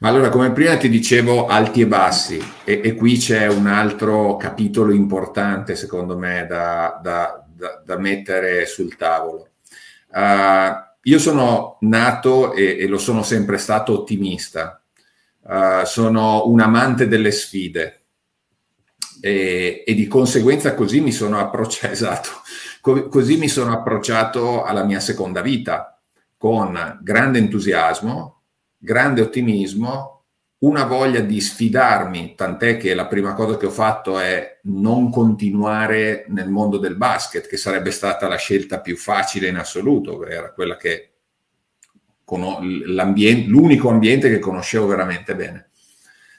[0.00, 4.36] Ma allora, come prima ti dicevo, alti e bassi, e, e qui c'è un altro
[4.36, 9.50] capitolo importante, secondo me, da, da- da- da mettere sul tavolo.
[10.12, 14.76] Uh, io sono nato e, e lo sono sempre stato ottimista,
[15.44, 18.01] Uh, sono un amante delle sfide
[19.24, 22.28] e, e di conseguenza così mi sono approcciato, esatto,
[22.80, 25.96] co- così mi sono approcciato alla mia seconda vita,
[26.36, 28.42] con grande entusiasmo,
[28.76, 30.24] grande ottimismo,
[30.62, 36.24] una voglia di sfidarmi, tant'è che la prima cosa che ho fatto è non continuare
[36.28, 40.76] nel mondo del basket, che sarebbe stata la scelta più facile in assoluto, era quella
[40.76, 41.10] che
[42.86, 45.68] l'ambien- l'unico ambiente che conoscevo veramente bene.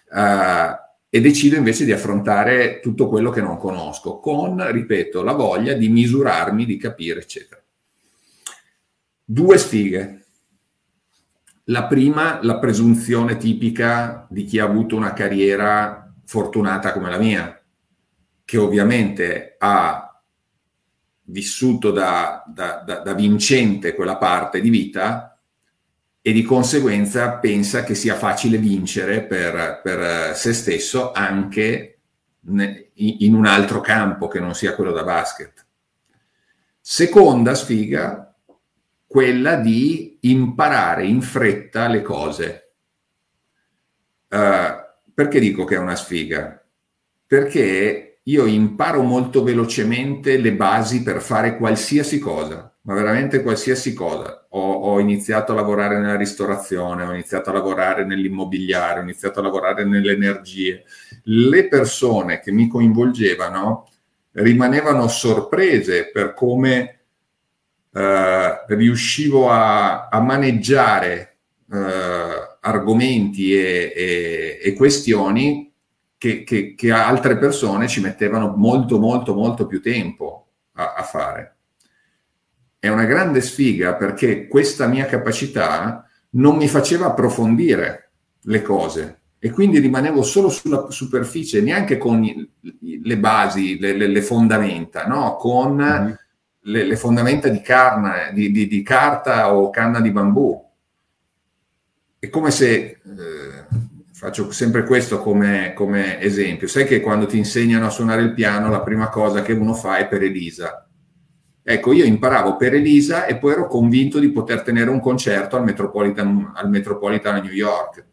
[0.10, 0.83] Uh,
[1.15, 5.88] e decido invece di affrontare tutto quello che non conosco, con, ripeto, la voglia di
[5.88, 7.62] misurarmi, di capire, eccetera.
[9.23, 10.26] Due sfighe.
[11.65, 17.63] La prima, la presunzione tipica di chi ha avuto una carriera fortunata come la mia,
[18.43, 20.19] che ovviamente ha
[21.26, 25.33] vissuto da, da, da, da vincente quella parte di vita
[26.25, 31.99] e di conseguenza pensa che sia facile vincere per, per se stesso anche
[32.45, 35.65] in un altro campo che non sia quello da basket.
[36.79, 38.33] Seconda sfiga,
[39.05, 42.71] quella di imparare in fretta le cose.
[44.29, 46.65] Uh, perché dico che è una sfiga?
[47.27, 54.42] Perché io imparo molto velocemente le basi per fare qualsiasi cosa, ma veramente qualsiasi cosa.
[54.56, 59.44] Ho, ho, iniziato a lavorare nella ristorazione, ho iniziato a lavorare nell'immobiliare, ho iniziato a
[59.44, 60.84] lavorare nelle energie.
[61.24, 63.88] Le persone che mi coinvolgevano
[64.34, 67.00] rimanevano sorprese per come
[67.92, 71.38] eh, riuscivo a, a maneggiare
[71.72, 75.72] eh, argomenti e, e, e questioni
[76.16, 81.56] che, che, che, altre persone ci mettevano molto, molto, molto più tempo a, a fare
[82.84, 89.51] è una grande sfiga perché questa mia capacità non mi faceva approfondire le cose e
[89.51, 92.22] quindi rimanevo solo sulla superficie, neanche con
[92.82, 95.38] le basi, le, le, le fondamenta, no?
[95.38, 96.12] con mm-hmm.
[96.64, 100.62] le, le, fondamenta di, carne, di, di, di, carta o canna di bambù.
[102.20, 102.99] È come se, eh,
[104.12, 108.70] faccio sempre questo come, come esempio, sai che quando ti insegnano a suonare il piano
[108.70, 110.86] la prima cosa che uno fa è per Elisa
[111.66, 115.64] Ecco, io imparavo per Elisa e poi ero convinto di poter tenere un concerto al
[115.64, 118.05] Metropolitan, al Metropolitan New York.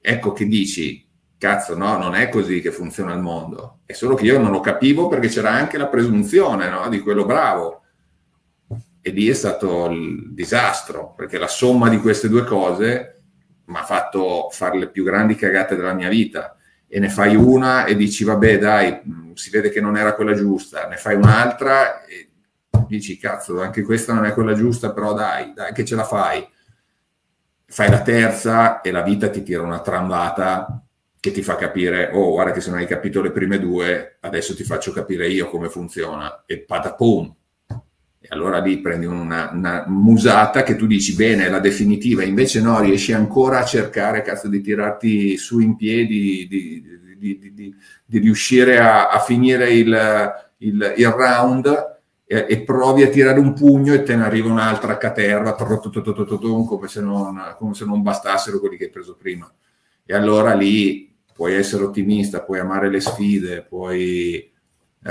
[0.00, 1.04] Ecco che dici,
[1.36, 3.80] cazzo, no, non è così che funziona il mondo.
[3.84, 7.24] È solo che io non lo capivo perché c'era anche la presunzione no, di quello
[7.24, 7.82] bravo.
[9.00, 13.22] E lì è stato il disastro, perché la somma di queste due cose
[13.64, 16.56] mi ha fatto fare le più grandi cagate della mia vita.
[16.86, 19.00] E ne fai una e dici, vabbè, dai,
[19.34, 20.86] si vede che non era quella giusta.
[20.86, 22.31] Ne fai un'altra e
[22.92, 26.46] dici cazzo, anche questa non è quella giusta, però dai, dai che ce la fai.
[27.64, 30.82] Fai la terza e la vita ti tira una trambata
[31.18, 34.54] che ti fa capire, oh guarda che se non hai capito le prime due, adesso
[34.54, 37.34] ti faccio capire io come funziona e patapum.
[38.20, 42.80] E allora lì prendi una, una musata che tu dici bene, la definitiva, invece no,
[42.80, 46.84] riesci ancora a cercare cazzo di tirarti su in piedi, di,
[47.18, 47.74] di, di,
[48.04, 51.91] di riuscire a, a finire il, il, il round
[52.32, 57.02] e, e, provi a tirare un pugno e te ne arriva un'altra caterva come se,
[57.02, 59.52] non, come se non bastassero quelli che hai preso prima.
[60.02, 64.50] E allora lì puoi essere ottimista, puoi amare le sfide, puoi eh,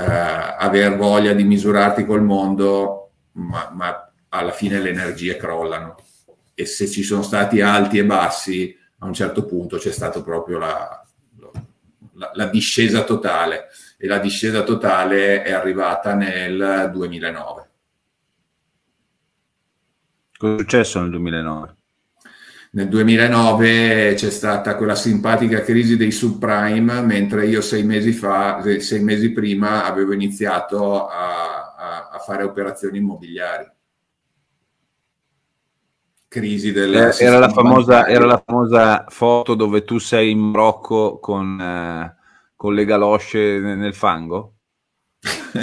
[0.00, 5.94] aver voglia di misurarti col mondo, ma, ma, alla fine le energie crollano.
[6.54, 10.58] E se ci sono stati alti e bassi, a un certo punto c'è stata proprio
[10.58, 11.06] la,
[12.14, 13.68] la, la discesa totale.
[14.02, 17.70] E la discesa totale è arrivata nel 2009.
[20.36, 21.76] Cosa è successo nel 2009?
[22.72, 29.04] Nel 2009 c'è stata quella simpatica crisi dei subprime, mentre io sei mesi fa, sei
[29.04, 33.70] mesi prima, avevo iniziato a, a, a fare operazioni immobiliari.
[36.26, 36.92] Crisi del...
[36.92, 42.20] Eh, era, la famosa, era, la famosa, foto dove tu sei in Marocco con, eh,
[42.62, 44.58] con le galosce nel fango?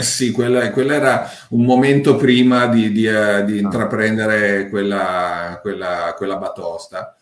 [0.01, 6.35] sì, quella, quella, era un momento prima di, di, uh, di intraprendere quella, quella, quella
[6.35, 7.15] batosta.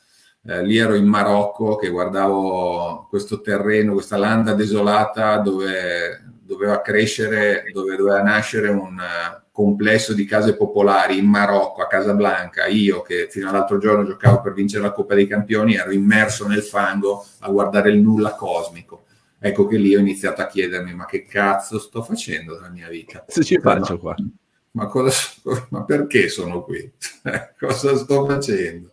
[0.43, 7.65] Eh, lì ero in Marocco che guardavo questo terreno, questa landa desolata dove doveva crescere,
[7.71, 12.65] dove doveva nascere un uh, complesso di case popolari in Marocco, a Casablanca.
[12.65, 16.63] Io che fino all'altro giorno giocavo per vincere la Coppa dei Campioni ero immerso nel
[16.63, 19.03] fango a guardare il nulla cosmico
[19.39, 23.25] ecco che lì ho iniziato a chiedermi ma che cazzo sto facendo della mia vita?
[23.27, 24.15] Se ci faccio no, qua?
[24.71, 25.11] Ma, cosa,
[25.69, 26.91] ma perché sono qui?
[27.59, 28.91] cosa sto facendo?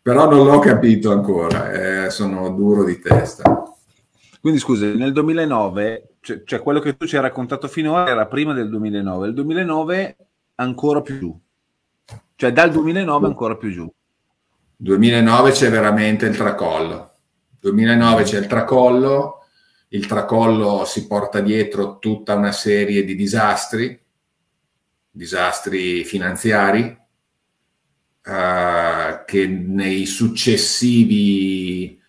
[0.00, 3.74] Però non l'ho capito ancora, eh, sono duro di testa.
[4.40, 8.52] Quindi scusi, nel 2009, cioè, cioè, quello che tu ci hai raccontato finora era prima
[8.52, 10.16] del 2009, il 2009
[10.56, 11.40] ancora più giù,
[12.36, 13.90] cioè dal 2009 ancora più giù.
[14.76, 17.12] 2009 c'è veramente il tracollo.
[17.60, 19.43] 2009 c'è il tracollo,
[19.94, 23.98] il tracollo si porta dietro tutta una serie di disastri,
[25.08, 26.98] disastri finanziari,
[28.24, 32.00] eh, che nei successivi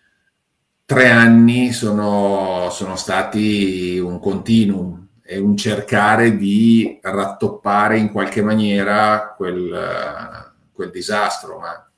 [0.84, 9.32] tre anni sono, sono stati un continuum e un cercare di rattoppare in qualche maniera
[9.36, 11.88] quel, quel disastro, ma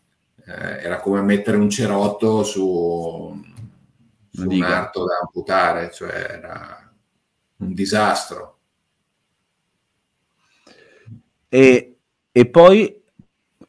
[0.45, 3.48] eh, era come mettere un cerotto su
[4.39, 6.95] su un arto da amputare, cioè era
[7.57, 8.59] un disastro.
[11.49, 11.99] E,
[12.31, 13.03] e poi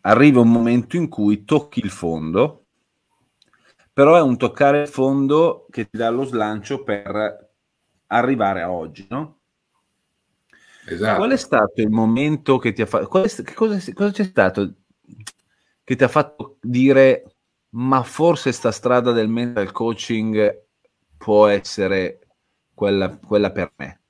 [0.01, 2.65] arriva un momento in cui tocchi il fondo,
[3.91, 7.49] però è un toccare il fondo che ti dà lo slancio per
[8.07, 9.37] arrivare a oggi, no?
[10.85, 11.17] Esatto.
[11.17, 13.07] Qual è stato il momento che ti ha fatto...
[13.07, 13.43] Cosa,
[13.93, 14.73] cosa c'è stato
[15.89, 17.37] che ti ha fatto dire
[17.71, 20.63] ma forse sta strada del mental coaching
[21.17, 22.19] può essere
[22.73, 24.01] quella, quella per me.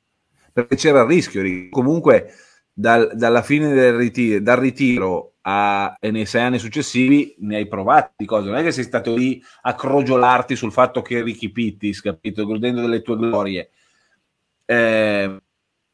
[0.53, 2.34] Perché c'era il rischio, comunque
[2.72, 7.68] dal, dalla fine del ritiro, dal ritiro a, e nei sei anni successivi ne hai
[7.68, 11.49] provate di cose, non è che sei stato lì a crogiolarti sul fatto che Ricky
[11.49, 13.72] Pittis, capito, godendo delle tue glorie.
[14.66, 15.41] Eh,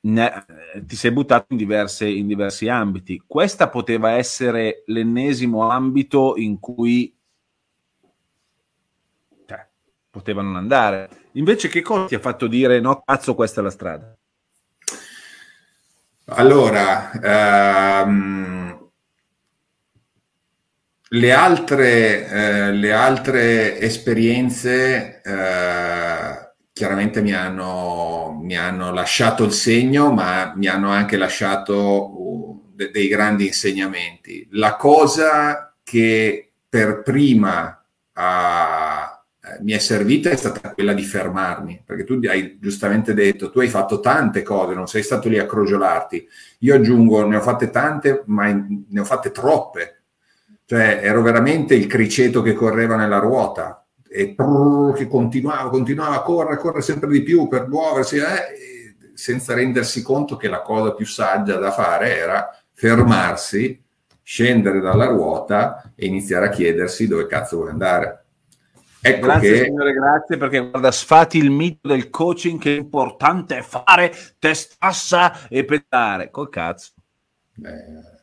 [0.02, 0.46] ne,
[0.86, 3.22] ti sei buttato in, diverse, in diversi ambiti.
[3.26, 7.16] Questa poteva essere l'ennesimo ambito in cui
[10.16, 11.10] poteva non andare.
[11.34, 14.16] Invece, che cosa ti ha fatto dire no, cazzo, questa è la strada?
[16.28, 18.90] Allora, ehm,
[21.10, 30.14] le, altre, eh, le altre esperienze eh, chiaramente mi hanno, mi hanno, lasciato il segno,
[30.14, 34.48] ma mi hanno anche lasciato uh, de- dei grandi insegnamenti.
[34.52, 39.05] La cosa che per prima ha
[39.62, 43.68] mi è servita è stata quella di fermarmi, perché tu hai giustamente detto, tu hai
[43.68, 46.28] fatto tante cose, non sei stato lì a crogiolarti.
[46.60, 50.02] Io aggiungo, ne ho fatte tante, ma ne ho fatte troppe.
[50.66, 56.22] Cioè, ero veramente il criceto che correva nella ruota e prrr, che continuava, continuava a
[56.22, 60.94] correre, a correre sempre di più per muoversi, eh, senza rendersi conto che la cosa
[60.94, 63.82] più saggia da fare era fermarsi,
[64.24, 68.25] scendere dalla ruota e iniziare a chiedersi dove cazzo vuoi andare
[69.08, 69.64] Ecco grazie che...
[69.66, 75.64] signore, grazie perché guarda, sfati il mito del coaching che è importante fare testassa e
[75.64, 76.32] pedare.
[76.32, 76.92] Col cazzo.
[77.64, 78.14] Eh,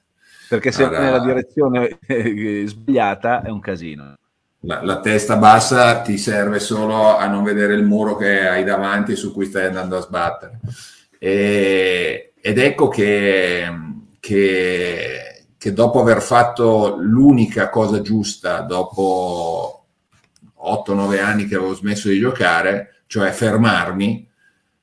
[0.53, 4.17] Perché se allora, nella direzione eh, sbagliata è un casino.
[4.65, 9.17] La, la, testa bassa ti serve solo a non vedere il muro che hai davanti
[9.17, 10.61] su cui stai andando a sbattere.
[11.19, 13.67] E, ed ecco che,
[14.21, 19.82] che, che dopo aver fatto l'unica cosa giusta, dopo
[20.65, 24.29] 8-9 anni che avevo smesso di giocare, cioè fermarmi,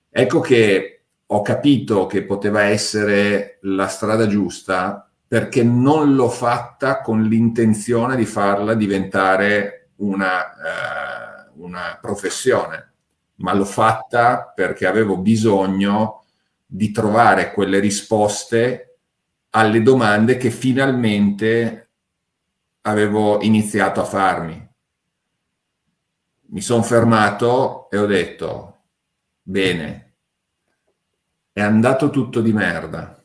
[0.10, 7.22] ecco che ho capito che poteva essere la strada giusta perché non l'ho fatta con
[7.22, 12.94] l'intenzione di farla diventare una, eh, una professione,
[13.36, 16.24] ma l'ho fatta perché avevo bisogno
[16.66, 18.98] di trovare quelle risposte
[19.52, 21.90] alle domande che finalmente
[22.82, 24.69] avevo iniziato a farmi.
[26.52, 28.84] Mi sono fermato e ho detto,
[29.42, 30.16] bene,
[31.52, 33.20] è andato tutto di merda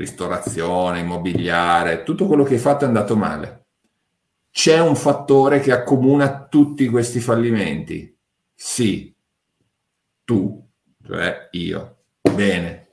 [0.00, 3.66] ristorazione, immobiliare, tutto quello che hai fatto è andato male.
[4.50, 8.16] C'è un fattore che accomuna tutti questi fallimenti?
[8.54, 9.14] Sì,
[10.24, 10.66] tu,
[11.04, 11.96] cioè io.
[12.34, 12.88] Bene,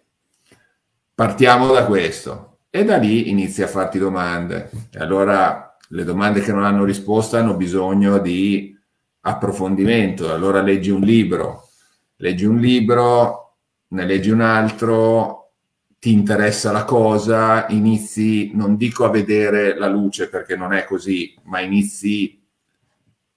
[1.16, 4.70] partiamo da questo e da lì inizi a farti domande.
[4.92, 8.77] E allora le domande che non hanno risposta hanno bisogno di
[9.28, 10.32] approfondimento.
[10.34, 11.70] Allora leggi un libro,
[12.18, 13.56] leggi un libro,
[13.90, 15.52] ne leggi un altro,
[16.00, 21.36] ti interessa la cosa, inizi, non dico a vedere la luce perché non è così,
[21.44, 22.42] ma inizi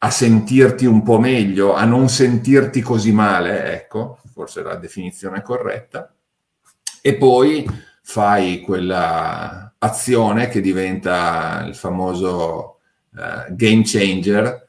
[0.03, 6.15] a sentirti un po' meglio, a non sentirti così male, ecco, forse la definizione corretta,
[7.03, 7.69] e poi
[8.03, 12.79] fai quella azione che diventa il famoso
[13.13, 14.60] uh, game changer,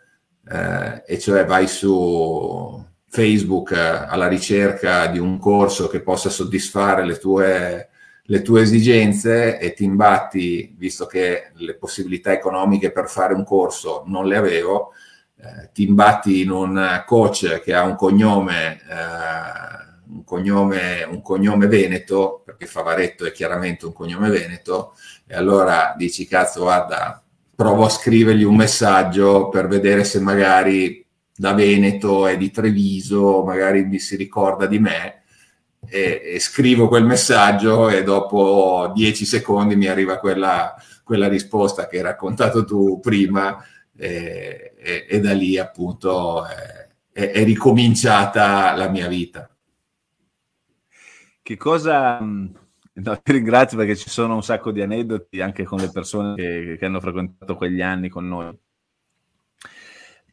[0.46, 7.06] uh, e cioè vai su Facebook uh, alla ricerca di un corso che possa soddisfare
[7.06, 7.90] le tue
[8.32, 14.04] le tue esigenze e ti imbatti, visto che le possibilità economiche per fare un corso
[14.06, 14.94] non le avevo,
[15.36, 21.68] eh, ti imbatti in un coach che ha un cognome, eh, un cognome, un cognome
[21.68, 24.94] veneto, perché Favaretto è chiaramente un cognome veneto,
[25.28, 27.22] e allora dici, cazzo, guarda,
[27.62, 33.86] provo a scrivergli un messaggio per vedere se magari da Veneto e di Treviso magari
[33.86, 35.22] mi si ricorda di me
[35.88, 41.98] e, e, scrivo quel messaggio e dopo dieci secondi mi arriva quella, quella risposta che
[41.98, 43.64] hai raccontato tu prima
[43.96, 49.48] e, e, e da lì appunto è, è, ricominciata la mia vita.
[51.44, 52.18] Che cosa...
[53.02, 56.76] No, ti ringrazio perché ci sono un sacco di aneddoti anche con le persone che,
[56.78, 58.54] che hanno frequentato quegli anni con noi.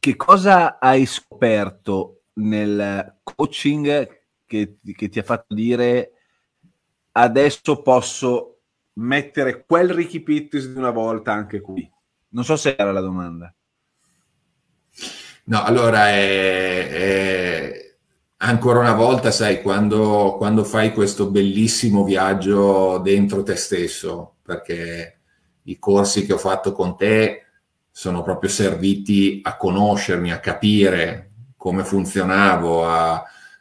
[0.01, 6.13] Che cosa hai scoperto nel coaching che, che ti ha fatto dire
[7.13, 8.61] adesso posso
[8.95, 11.89] mettere quel Ricky Pittis di una volta anche qui?
[12.31, 13.53] Non so se era la domanda.
[15.45, 17.78] No, allora è, è,
[18.39, 25.21] ancora una volta, sai, quando, quando, fai questo bellissimo viaggio dentro te stesso, perché
[25.65, 27.45] i corsi che ho fatto con te
[27.91, 33.15] sono proprio serviti a conoscermi, a capire come funzionavo, a,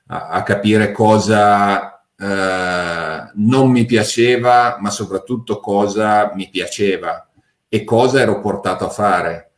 [0.07, 7.27] a, a capire cosa eh, non mi piaceva, ma soprattutto cosa mi piaceva
[7.69, 9.51] e cosa ero portato a fare.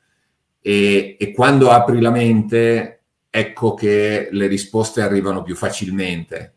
[0.61, 2.98] E, e quando apri la mente,
[3.29, 6.53] ecco che le risposte arrivano più facilmente.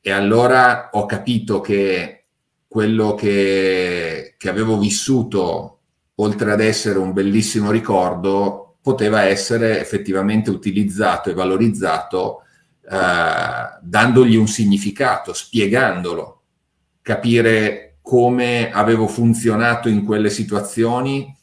[0.00, 2.24] E allora ho capito che
[2.66, 5.78] quello che, che, avevo vissuto,
[6.16, 12.42] oltre ad essere un bellissimo ricordo, poteva essere effettivamente utilizzato e valorizzato
[12.86, 16.42] eh, dandogli un significato, spiegandolo,
[17.00, 21.33] capire come avevo funzionato in quelle situazioni,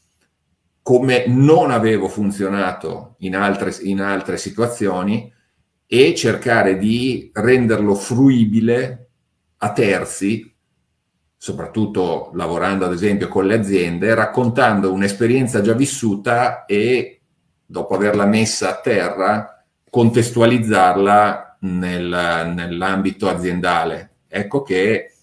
[0.82, 5.32] come non avevo funzionato in altre, in altre situazioni
[5.86, 9.10] e cercare di renderlo fruibile
[9.58, 10.56] a terzi,
[11.38, 17.22] soprattutto lavorando ad esempio con le aziende, raccontando un'esperienza già vissuta e
[17.66, 24.16] dopo averla messa a terra, contestualizzarla nel, nell'ambito aziendale.
[24.28, 25.14] Ecco che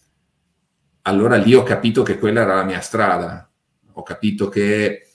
[1.02, 3.50] allora lì ho capito che quella era la mia strada.
[3.94, 5.07] Ho capito che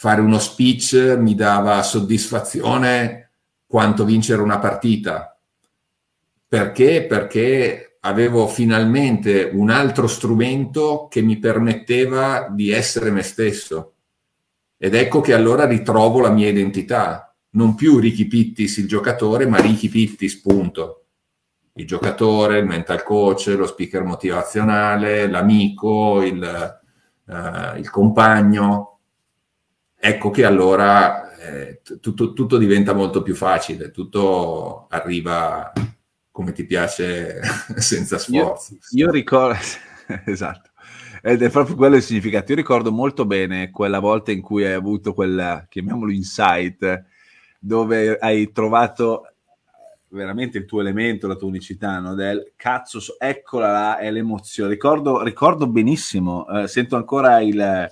[0.00, 3.32] fare uno speech mi dava soddisfazione
[3.66, 5.38] quanto vincere una partita.
[6.48, 7.04] Perché?
[7.04, 13.96] Perché avevo finalmente un altro strumento che mi permetteva di essere me stesso.
[14.78, 19.60] Ed ecco che allora ritrovo la mia identità non più Ricky Pittis il giocatore, ma
[19.60, 21.04] Ricky Pittis, punto.
[21.74, 28.99] il giocatore, il mental coach, lo speaker motivazionale, l'amico, il, eh, il compagno.
[30.02, 35.70] Ecco che allora eh, tutto, tutto, diventa molto più facile, tutto arriva
[36.30, 37.38] come ti piace
[37.76, 38.78] senza sforzo.
[38.92, 39.58] Io, io ricordo,
[40.24, 40.70] esatto,
[41.20, 42.52] ed è proprio quello il significato.
[42.52, 47.04] Io ricordo molto bene quella volta in cui hai avuto quella, chiamiamolo insight,
[47.58, 49.34] dove hai trovato
[50.08, 52.14] veramente il tuo elemento, la tua unicità, no?
[52.14, 54.70] del cazzo, eccola là, è l'emozione.
[54.70, 57.90] Ricordo, ricordo benissimo, eh, sento ancora il...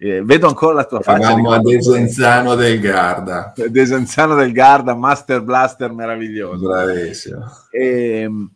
[0.00, 1.32] Eh, vedo ancora la tua faccia.
[1.32, 3.52] Eravamo a Desenzano del Garda.
[3.68, 6.64] Desenzano del Garda, Master Blaster meraviglioso.
[6.64, 7.44] Bravissimo.
[7.68, 8.50] E, ehm,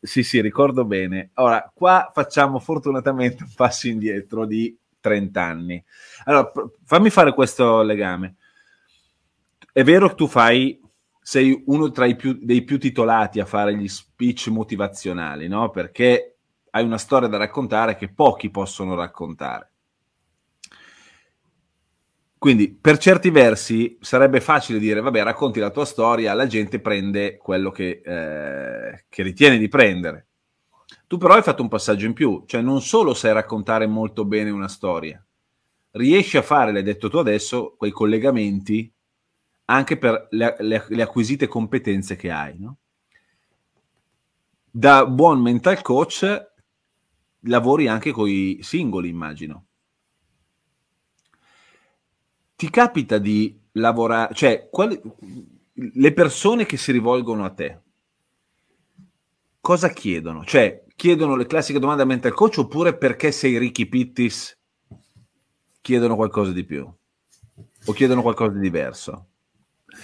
[0.00, 1.32] sì, sì, ricordo bene.
[1.34, 5.84] Ora, qua facciamo fortunatamente un passo indietro di 30 anni.
[6.24, 6.50] Allora,
[6.86, 8.36] fammi fare questo legame.
[9.70, 10.80] È vero che tu fai,
[11.20, 15.68] sei uno tra i più, dei più titolati a fare gli speech motivazionali, no?
[15.68, 16.36] Perché
[16.70, 19.70] hai una storia da raccontare che pochi possono raccontare.
[22.40, 27.36] Quindi, per certi versi, sarebbe facile dire, vabbè, racconti la tua storia, la gente prende
[27.36, 30.28] quello che, eh, che ritiene di prendere.
[31.06, 34.48] Tu però hai fatto un passaggio in più, cioè non solo sai raccontare molto bene
[34.48, 35.22] una storia,
[35.90, 38.90] riesci a fare, l'hai detto tu adesso, quei collegamenti
[39.66, 42.58] anche per le, le, le acquisite competenze che hai.
[42.58, 42.78] No?
[44.70, 46.52] Da buon mental coach
[47.40, 49.66] lavori anche con i singoli, immagino
[52.60, 55.00] ti capita di lavorare, cioè quali,
[55.72, 57.80] le persone che si rivolgono a te,
[59.62, 60.44] cosa chiedono?
[60.44, 64.58] Cioè, chiedono le classiche domande a mental coach oppure perché sei Ricky Pittis
[65.80, 66.86] chiedono qualcosa di più?
[67.86, 69.28] O chiedono qualcosa di diverso?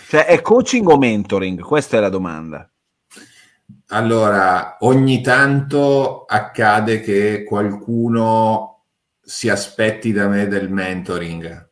[0.09, 1.61] Cioè, è coaching o mentoring?
[1.61, 2.67] Questa è la domanda.
[3.89, 8.85] Allora, ogni tanto accade che qualcuno
[9.21, 11.66] si aspetti da me del mentoring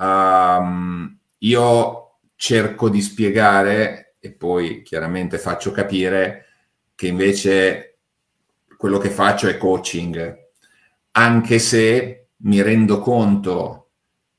[0.00, 6.46] Um, io cerco di spiegare e poi chiaramente faccio capire
[6.94, 7.98] che invece
[8.78, 10.38] quello che faccio è coaching,
[11.12, 13.90] anche se mi rendo conto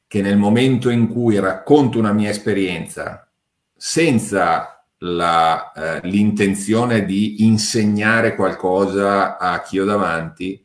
[0.07, 3.31] che nel momento in cui racconto una mia esperienza
[3.75, 10.63] senza la, eh, l'intenzione di insegnare qualcosa a chi ho davanti,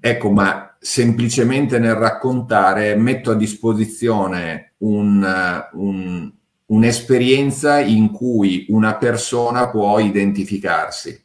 [0.00, 6.32] ecco, ma semplicemente nel raccontare metto a disposizione un, un,
[6.66, 11.24] un'esperienza in cui una persona può identificarsi.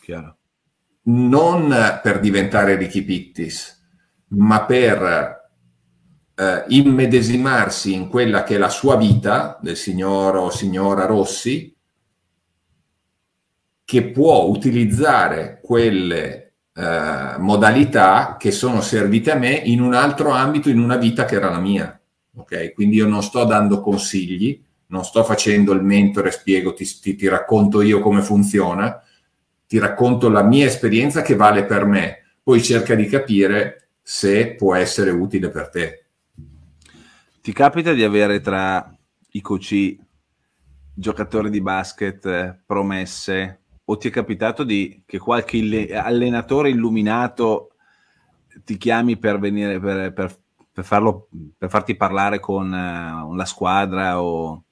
[0.00, 0.36] Chiaro.
[1.02, 3.78] Non per diventare Ricky Pittis,
[4.28, 5.50] ma per
[6.34, 11.74] eh, immedesimarsi in quella che è la sua vita del signor o signora Rossi,
[13.84, 16.47] che può utilizzare quelle
[16.78, 21.34] eh, modalità che sono servite a me in un altro ambito, in una vita che
[21.34, 22.00] era la mia.
[22.36, 27.16] Ok, quindi io non sto dando consigli, non sto facendo il mentore, spiego, ti, ti,
[27.16, 29.02] ti racconto io come funziona,
[29.66, 34.76] ti racconto la mia esperienza che vale per me, poi cerca di capire se può
[34.76, 36.04] essere utile per te.
[37.40, 38.96] Ti capita di avere tra
[39.32, 39.96] i coach
[40.94, 47.72] giocatori di basket eh, promesse o ti è capitato di, che qualche allenatore illuminato
[48.64, 50.38] ti chiami per venire per, per,
[50.72, 54.64] per, farlo, per farti parlare con uh, la squadra o,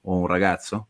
[0.00, 0.86] o, un ragazzo?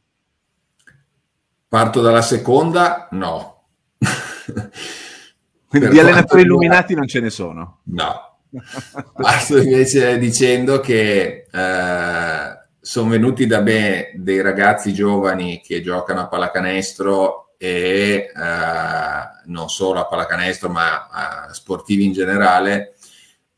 [1.67, 3.65] Parto dalla seconda, no.
[5.67, 7.81] Quindi di allenatori illuminati non ce ne sono?
[7.85, 8.39] No.
[9.15, 16.29] Parto invece dicendo che eh, sono venuti da me dei ragazzi giovani che giocano a
[16.29, 22.97] pallacanestro e eh, non solo a pallacanestro ma a sportivi in generale,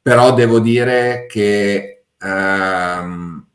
[0.03, 3.47] però devo dire che ehm,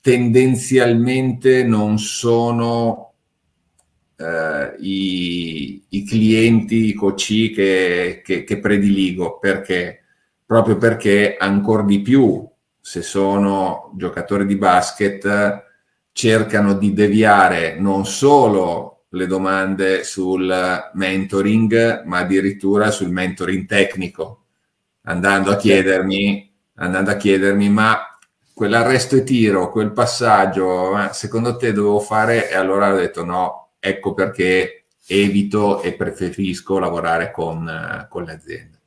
[0.00, 3.14] tendenzialmente non sono
[4.16, 10.04] eh, i, i, clienti, i coach che, che, che prediligo perché
[10.46, 12.48] proprio perché ancora di più
[12.80, 15.64] se sono giocatori di basket
[16.12, 24.44] cercano di deviare non solo le domande sul mentoring, ma addirittura sul mentoring tecnico,
[25.02, 28.18] andando a chiedermi, andando a chiedermi ma
[28.54, 32.50] quell'arresto e tiro, quel passaggio, secondo te dovevo fare?
[32.50, 38.80] E allora ho detto no, ecco perché evito e preferisco lavorare con, con le aziende.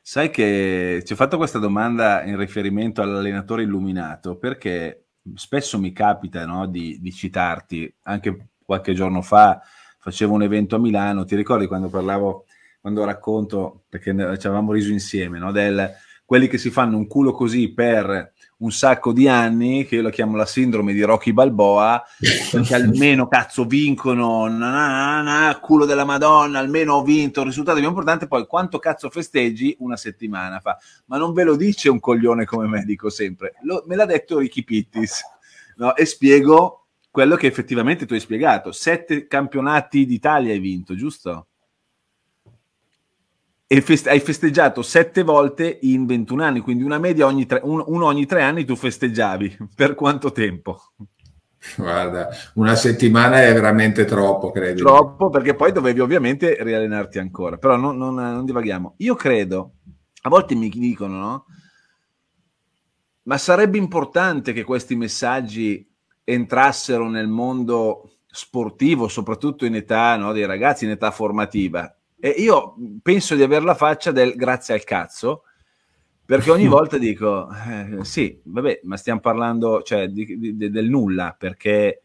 [0.00, 6.44] Sai che ci ho fatto questa domanda in riferimento all'allenatore illuminato perché spesso mi capita
[6.44, 9.60] no, di, di citarti anche qualche giorno fa
[9.98, 12.46] facevo un evento a Milano, ti ricordi quando parlavo,
[12.80, 15.52] quando racconto, perché ci avevamo riso insieme, no?
[15.52, 15.90] del
[16.24, 20.10] quelli che si fanno un culo così per un sacco di anni, che io la
[20.10, 22.02] chiamo la sindrome di Rocky Balboa,
[22.50, 27.78] perché almeno cazzo vincono, na, na, na, culo della Madonna, almeno ho vinto, il risultato
[27.78, 30.78] più importante, poi quanto cazzo festeggi una settimana fa.
[31.06, 34.38] Ma non ve lo dice un coglione come me, dico sempre, lo, me l'ha detto
[34.38, 35.22] Ricky Pittis,
[35.76, 35.94] no?
[35.94, 36.81] e spiego
[37.12, 41.46] quello che effettivamente tu hai spiegato, sette campionati d'Italia hai vinto, giusto?
[43.72, 47.82] e feste- hai festeggiato sette volte in 21 anni, quindi una media ogni tre, un,
[47.86, 49.56] uno ogni tre anni tu festeggiavi.
[49.74, 50.78] Per quanto tempo?
[51.78, 54.82] Guarda, una settimana è veramente troppo, credo.
[54.82, 57.56] Troppo, perché poi dovevi ovviamente riallenarti ancora.
[57.56, 58.96] Però non, non, non divaghiamo.
[58.98, 59.76] Io credo,
[60.20, 61.46] a volte mi dicono, no?
[63.22, 65.88] Ma sarebbe importante che questi messaggi
[66.32, 71.94] entrassero nel mondo sportivo, soprattutto in età no, dei ragazzi, in età formativa.
[72.18, 75.42] E io penso di avere la faccia del grazie al cazzo,
[76.24, 81.34] perché ogni volta dico, eh, sì, vabbè, ma stiamo parlando cioè, di, di, del nulla,
[81.38, 82.02] perché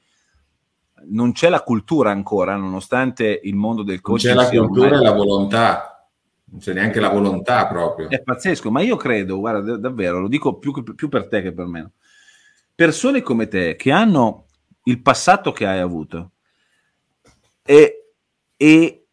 [1.10, 4.36] non c'è la cultura ancora, nonostante il mondo del coaching.
[4.36, 5.00] Non c'è la cultura ormai...
[5.00, 6.10] e la volontà,
[6.46, 8.10] non c'è neanche la volontà proprio.
[8.10, 11.66] È pazzesco, ma io credo, guarda, davvero, lo dico più, più per te che per
[11.68, 11.92] me.
[12.78, 14.46] Persone come te che hanno
[14.84, 16.34] il passato che hai avuto
[17.64, 18.12] e,
[18.56, 19.08] e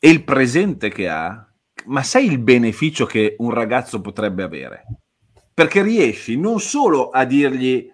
[0.00, 1.44] e il presente che ha,
[1.86, 4.84] ma sai il beneficio che un ragazzo potrebbe avere?
[5.52, 7.90] Perché riesci non solo a dirgli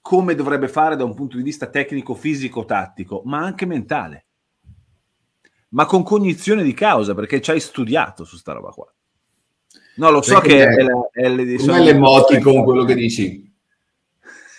[0.00, 4.24] come dovrebbe fare da un punto di vista tecnico, fisico, tattico, ma anche mentale.
[5.70, 8.92] Ma con cognizione di causa, perché ci hai studiato su sta roba qua.
[9.96, 13.47] No, lo so che è, è, è, le, è l'emoticon quello che dici.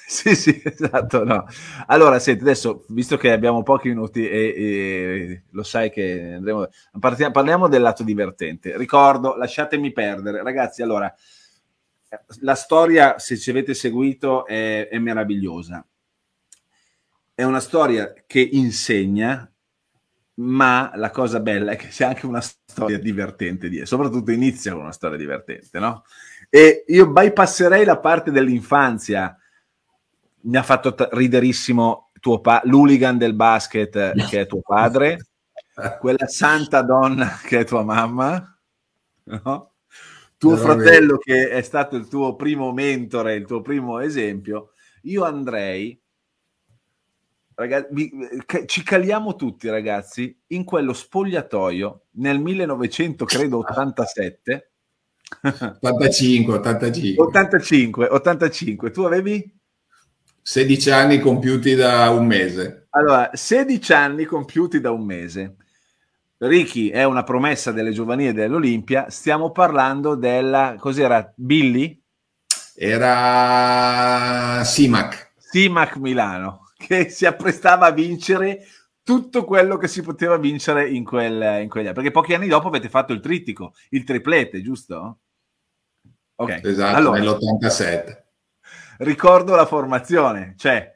[0.10, 1.24] Sì, sì, esatto.
[1.24, 1.46] No.
[1.86, 6.68] Allora, senti, adesso, visto che abbiamo pochi minuti e, e lo sai che andremo...
[7.00, 8.76] Partiamo, parliamo del lato divertente.
[8.76, 10.42] Ricordo, lasciatemi perdere.
[10.42, 11.14] Ragazzi, allora,
[12.42, 15.86] la storia, se ci avete seguito, è, è meravigliosa.
[17.36, 19.50] È una storia che insegna,
[20.36, 24.82] ma la cosa bella è che c'è anche una storia divertente dietro, soprattutto inizia con
[24.82, 26.04] una storia divertente, no?
[26.50, 29.39] E io bypasserei la parte dell'infanzia
[30.42, 35.28] mi ha fatto t- riderissimo tuo pa- l'hooligan del basket che è tuo padre,
[36.00, 38.58] quella santa donna che è tua mamma,
[39.24, 39.74] no?
[40.38, 44.72] tuo Però fratello che è stato il tuo primo mentore, il tuo primo esempio.
[45.04, 46.02] Io andrei,
[47.56, 48.12] ragazzi,
[48.66, 54.72] ci caliamo tutti ragazzi in quello spogliatoio nel 1987.
[55.42, 57.24] 85, 85.
[57.24, 58.92] 85, 85.
[58.92, 59.59] Tu avevi
[60.42, 62.88] 16 anni compiuti da un mese.
[62.92, 65.56] Allora, 16 anni compiuti da un mese.
[66.38, 69.10] Ricky è una promessa delle giovanili dell'Olimpia.
[69.10, 72.02] Stiamo parlando della cos'era Billy?
[72.74, 75.34] Era Simac.
[75.38, 78.66] Simac Milano, che si apprestava a vincere
[79.04, 81.96] tutto quello che si poteva vincere in, quel, in quegli anni.
[81.96, 85.20] Perché pochi anni dopo avete fatto il trittico, il triplete, giusto?
[86.36, 86.62] Ok.
[86.64, 88.19] Esatto, allora, nell'87
[89.00, 90.92] ricordo la formazione, cioè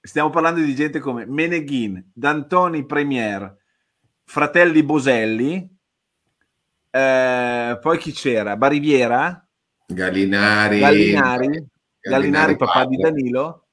[0.00, 3.56] stiamo parlando di gente come Meneghin, D'Antoni Premier,
[4.24, 5.76] Fratelli Boselli,
[6.90, 8.56] eh, poi chi c'era?
[8.56, 9.46] Bariviera,
[9.86, 11.66] Gallinari, Gallinari,
[12.00, 12.88] Gallinari, papà padre.
[12.88, 13.66] di Danilo,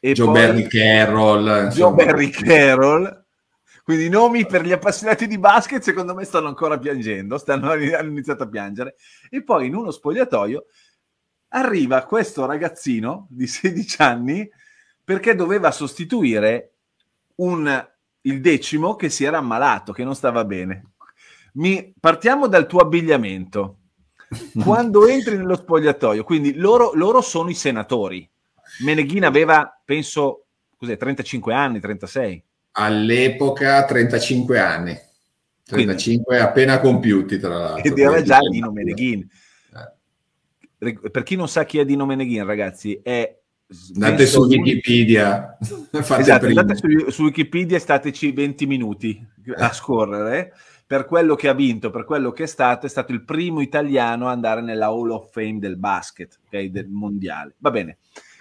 [0.00, 3.18] e Joe Barry Carroll, Joe Barry Carroll.
[3.82, 8.08] Quindi i nomi per gli appassionati di basket secondo me stanno ancora piangendo, stanno, hanno
[8.08, 8.94] iniziato a piangere.
[9.28, 10.66] E poi in uno spogliatoio
[11.50, 14.48] arriva questo ragazzino di 16 anni
[15.02, 16.72] perché doveva sostituire
[17.36, 17.88] un,
[18.22, 20.92] il decimo che si era ammalato, che non stava bene.
[21.54, 23.76] Mi, partiamo dal tuo abbigliamento.
[24.62, 28.28] Quando entri nello spogliatoio, quindi loro, loro sono i senatori.
[28.84, 30.46] Meneghina aveva, penso,
[30.76, 32.44] cos'è, 35 anni, 36?
[32.72, 34.96] All'epoca 35 anni.
[35.64, 37.90] 35 quindi, appena compiuti, tra l'altro.
[37.90, 39.28] Ed era già Dino Meneghin
[40.80, 43.40] per chi non sa chi è Dino Meneghin, ragazzi, è
[43.94, 45.56] Andate su Wikipedia,
[45.92, 49.24] esatto, andate su, su, Wikipedia e stateci 20 minuti
[49.54, 50.52] a scorrere.
[50.84, 54.26] Per quello che ha vinto, per quello che è stato, è stato il primo italiano
[54.26, 57.54] ad andare nella Hall of Fame del basket, okay, del mondiale.
[57.58, 57.98] Va bene,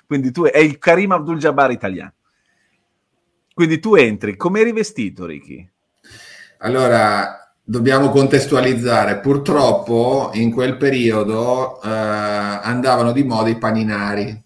[0.07, 2.13] quindi tu è il Karim Abdul-Jabbar italiano.
[3.53, 5.69] Quindi tu entri, come eri vestito, Ricky?
[6.59, 9.19] Allora, dobbiamo contestualizzare.
[9.19, 14.43] Purtroppo in quel periodo eh, andavano di moda i paninari.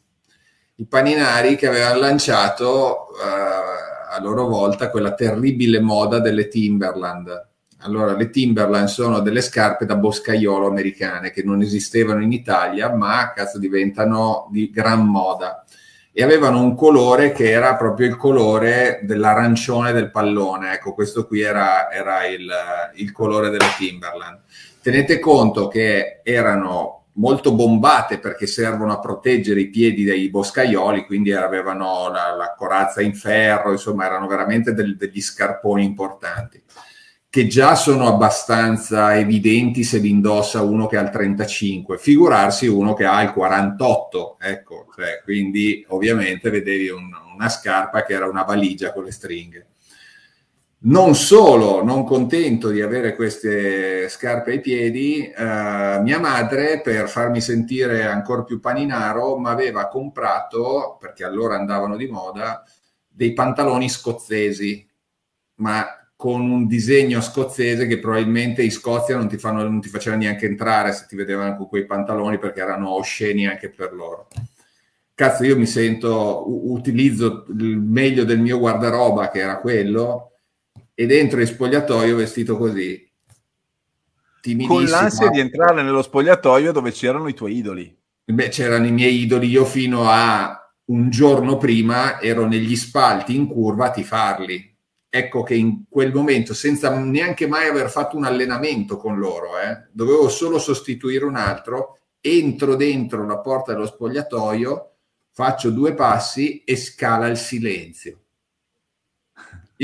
[0.75, 7.47] I paninari che avevano lanciato eh, a loro volta quella terribile moda delle Timberland.
[7.83, 13.31] Allora, le Timberland sono delle scarpe da boscaiolo americane che non esistevano in Italia, ma
[13.33, 15.63] cazzo diventano di gran moda.
[16.15, 20.73] E avevano un colore che era proprio il colore dell'arancione del pallone.
[20.73, 22.47] Ecco, questo qui era, era il,
[22.95, 24.41] il colore delle Timberland.
[24.79, 31.31] Tenete conto che erano molto bombate perché servono a proteggere i piedi dai boscaioli, quindi
[31.33, 36.62] avevano la, la corazza in ferro, insomma erano veramente del, degli scarponi importanti,
[37.33, 42.93] che già sono abbastanza evidenti se li indossa uno che ha il 35, figurarsi uno
[42.93, 48.43] che ha il 48, ecco, cioè, quindi ovviamente vedevi un, una scarpa che era una
[48.43, 49.65] valigia con le stringhe.
[50.81, 57.41] Non solo non contento di avere queste scarpe ai piedi, eh, mia madre, per farmi
[57.41, 62.63] sentire ancora più paninaro, mi aveva comprato, perché allora andavano di moda,
[63.07, 64.87] dei pantaloni scozzesi,
[65.55, 70.21] ma con un disegno scozzese che probabilmente in Scozia non ti, fanno, non ti facevano
[70.21, 74.29] neanche entrare se ti vedevano con quei pantaloni perché erano osceni anche per loro.
[75.13, 80.37] Cazzo, io mi sento, utilizzo il meglio del mio guardaroba, che era quello,
[80.93, 83.05] e dentro il spogliatoio vestito così.
[84.65, 87.93] Con l'ansia di entrare nello spogliatoio dove c'erano i tuoi idoli.
[88.23, 89.49] Beh, c'erano i miei idoli.
[89.49, 94.72] Io fino a un giorno prima ero negli spalti in curva a tifarli.
[95.15, 99.87] Ecco che in quel momento, senza neanche mai aver fatto un allenamento con loro, eh,
[99.91, 104.91] dovevo solo sostituire un altro, entro dentro la porta dello spogliatoio,
[105.31, 108.23] faccio due passi e scala il silenzio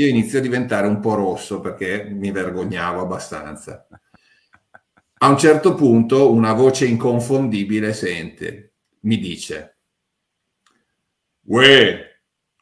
[0.00, 3.86] io inizio a diventare un po' rosso perché mi vergognavo abbastanza.
[5.22, 9.76] A un certo punto una voce inconfondibile sente, mi dice,
[11.42, 12.09] Uè,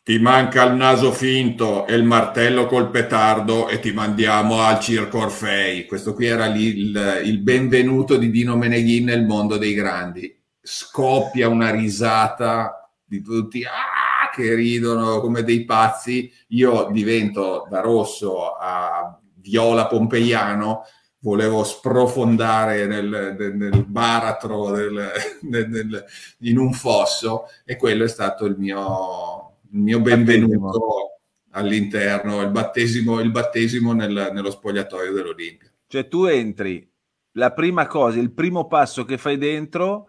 [0.08, 5.18] ti manca il naso finto e il martello col petardo e ti mandiamo al Circo
[5.18, 5.84] Orfei.
[5.84, 10.34] Questo qui era lì il, il benvenuto di Dino Meneghin nel mondo dei grandi.
[10.62, 13.64] Scoppia una risata di tutti.
[13.64, 14.30] Ah!
[14.34, 20.84] che ridono come dei pazzi, io divento da rosso a viola pompeiano,
[21.20, 25.10] volevo sprofondare nel, nel, nel baratro nel,
[26.40, 29.37] in un fosso e quello è stato il mio,
[29.70, 35.70] il mio benvenuto all'interno, il battesimo, il battesimo nel, nello spogliatoio dell'Olimpia.
[35.86, 36.88] Cioè tu entri,
[37.32, 40.08] la prima cosa, il primo passo che fai dentro,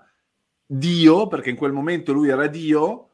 [0.65, 3.09] Dio, perché in quel momento lui era Dio,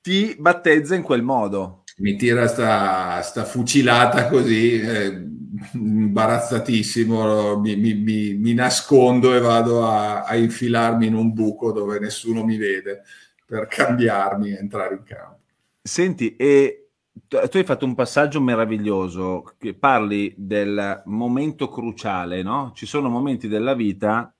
[0.00, 1.84] ti battezza in quel modo.
[1.98, 5.26] Mi tira sta, sta fucilata così, eh,
[5.72, 12.00] imbarazzatissimo, mi, mi, mi, mi, nascondo e vado a, a, infilarmi in un buco dove
[12.00, 13.02] nessuno mi vede
[13.46, 15.43] per cambiarmi e entrare in campo.
[15.86, 16.92] Senti, e
[17.28, 22.72] tu hai fatto un passaggio meraviglioso, che parli del momento cruciale, no?
[22.74, 24.34] Ci sono momenti della vita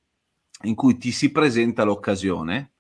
[0.63, 2.73] in cui ti si presenta l'occasione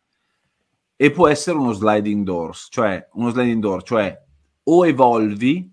[0.96, 4.18] e può essere uno sliding doors, cioè uno sliding door, cioè
[4.62, 5.70] o evolvi,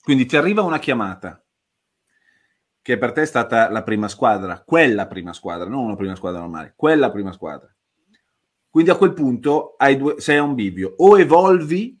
[0.00, 1.44] quindi ti arriva una chiamata
[2.80, 6.38] che per te è stata la prima squadra, quella prima squadra, non una prima squadra
[6.38, 7.68] normale, quella prima squadra.
[8.70, 11.97] Quindi a quel punto due, sei a un bivio, o evolvi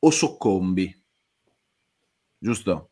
[0.00, 0.94] o soccombi.
[2.38, 2.90] Giusto?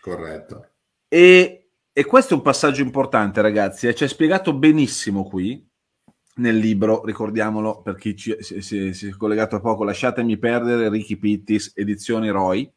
[0.00, 0.70] Corretto.
[1.08, 5.66] E, e questo è un passaggio importante, ragazzi, e ci è spiegato benissimo qui
[6.36, 10.88] nel libro, ricordiamolo per chi ci, si, si, si, è collegato a poco, lasciatemi perdere
[10.88, 12.72] Ricky Pittis, edizioni Roy.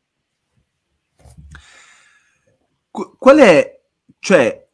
[2.90, 3.82] Qual è,
[4.20, 4.68] cioè,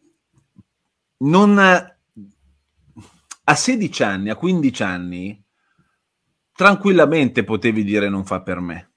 [1.17, 5.43] non a 16 anni, a 15 anni,
[6.53, 8.88] tranquillamente potevi dire non fa per me.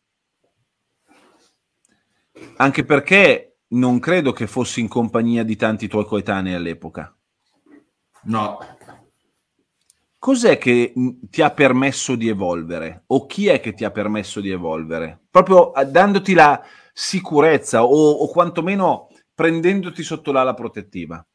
[2.57, 7.14] Anche perché non credo che fossi in compagnia di tanti tuoi coetanei all'epoca.
[8.24, 8.59] No,
[10.18, 10.93] cos'è che
[11.28, 13.03] ti ha permesso di evolvere?
[13.09, 15.18] O chi è che ti ha permesso di evolvere?
[15.28, 21.26] Proprio dandoti la sicurezza o, o quantomeno prendendoti sotto l'ala protettiva?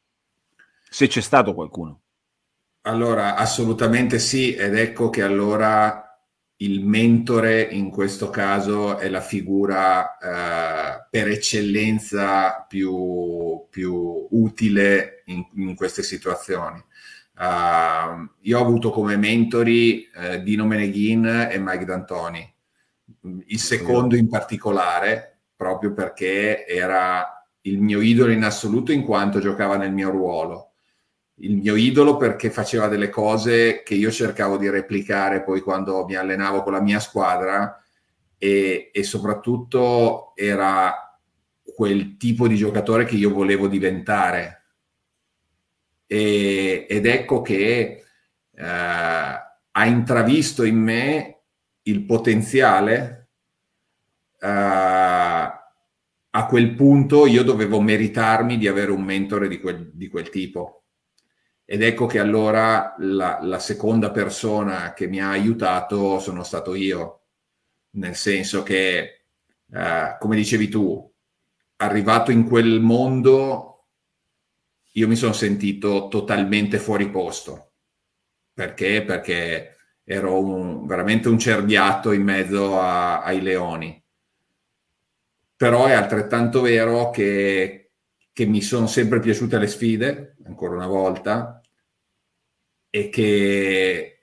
[0.88, 2.00] Se c'è stato qualcuno.
[2.82, 6.07] Allora, assolutamente sì, ed ecco che allora
[6.58, 15.46] il mentore in questo caso è la figura eh, per eccellenza più, più utile in,
[15.54, 16.84] in queste situazioni
[17.38, 22.54] Uh, io ho avuto come mentori uh, Dino Meneghin e Mike D'Antoni,
[23.46, 29.76] il secondo in particolare, proprio perché era il mio idolo in assoluto in quanto giocava
[29.76, 30.67] nel mio ruolo.
[31.40, 36.16] Il mio idolo perché faceva delle cose che io cercavo di replicare poi quando mi
[36.16, 37.80] allenavo con la mia squadra
[38.36, 41.08] e, e soprattutto era
[41.62, 44.64] quel tipo di giocatore che io volevo diventare.
[46.06, 48.04] E, ed ecco che
[48.52, 51.42] eh, ha intravisto in me
[51.82, 53.28] il potenziale.
[54.40, 54.48] Eh,
[56.30, 60.84] a quel punto io dovevo meritarmi di avere un mentore di quel, di quel tipo.
[61.70, 67.24] Ed ecco che allora la, la, seconda persona che mi ha aiutato sono stato io
[67.90, 69.26] nel senso che,
[69.70, 71.14] eh, come dicevi tu,
[71.76, 73.88] arrivato in quel mondo,
[74.92, 77.72] io mi sono sentito totalmente fuori posto.
[78.54, 79.04] Perché?
[79.04, 84.02] Perché ero un, veramente un cerbiato in mezzo a, ai leoni.
[85.54, 87.92] Però è altrettanto vero che,
[88.32, 91.57] che mi sono sempre piaciute le sfide, ancora una volta,
[92.90, 94.18] e che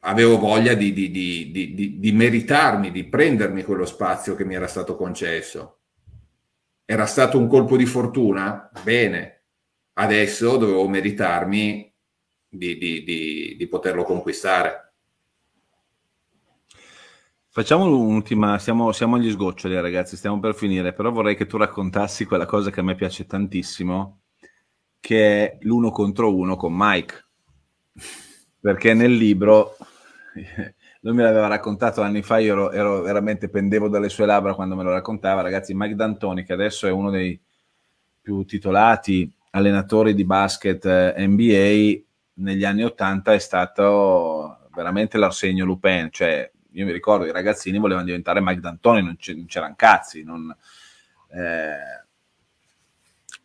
[0.00, 4.96] avevo voglia di, di, di, di, meritarmi, di prendermi quello spazio che mi era stato
[4.96, 5.78] concesso.
[6.84, 8.70] Era stato un colpo di fortuna?
[8.82, 9.42] Bene,
[9.94, 11.92] adesso dovevo meritarmi
[12.48, 14.82] di, poterlo conquistare.
[17.48, 22.26] Facciamo un'ultima, siamo, siamo, agli sgoccioli ragazzi, stiamo per finire, però vorrei che tu raccontassi
[22.26, 24.20] quella cosa che a me piace tantissimo,
[25.00, 27.25] che è l'uno contro uno con Mike.
[28.60, 29.76] Perché nel libro
[31.00, 34.74] lui me l'aveva raccontato anni fa, io ero, ero, veramente pendevo dalle sue labbra quando
[34.74, 37.40] me lo raccontava, ragazzi, Mike D'Antoni, che adesso è uno dei
[38.20, 46.08] più titolati allenatori di basket eh, NBA, negli anni 80 è stato veramente l'Arsenio Lupin,
[46.10, 50.54] cioè io mi ricordo i ragazzini volevano diventare Mike D'Antoni, non, c'erano cazzi, non,
[51.32, 52.04] eh,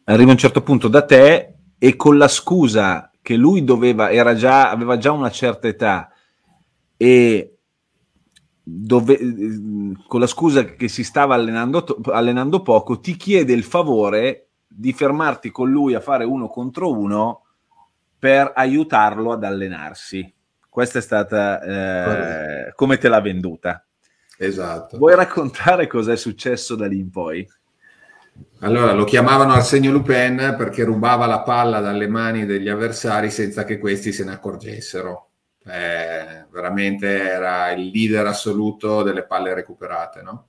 [0.06, 4.34] arriva a un certo punto da te e con la scusa che lui doveva, era
[4.34, 6.12] già, aveva già una certa età
[6.98, 7.58] e
[8.64, 9.18] dove,
[10.08, 15.52] con la scusa che si stava allenando, allenando poco, ti chiede il favore di fermarti
[15.52, 17.46] con lui a fare uno contro uno
[18.18, 20.34] per aiutarlo ad allenarsi.
[20.70, 21.62] Questa è stata
[22.68, 23.86] eh, come te l'ha venduta.
[24.38, 24.98] Esatto.
[24.98, 27.48] Vuoi raccontare cosa è successo da lì in poi?
[28.60, 33.80] Allora lo chiamavano Arsenio Lupin perché rubava la palla dalle mani degli avversari senza che
[33.80, 35.32] questi se ne accorgessero
[35.66, 40.48] eh, veramente era il leader assoluto delle palle recuperate, no?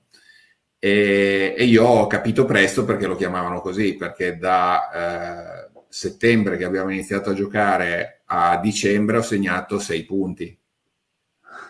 [0.79, 6.65] E, e, io ho capito presto perché lo chiamavano così, perché da eh, settembre che
[6.65, 10.59] abbiamo iniziato a giocare a dicembre ho segnato sei punti,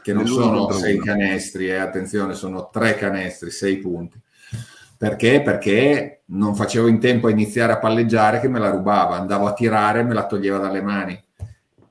[0.02, 4.20] che non sono sei canestri, eh, attenzione, sono tre canestri, sei punti.
[5.04, 5.42] Perché?
[5.42, 9.54] Perché non facevo in tempo a iniziare a palleggiare che me la rubava, andavo a
[9.54, 11.22] tirare e me la toglieva dalle mani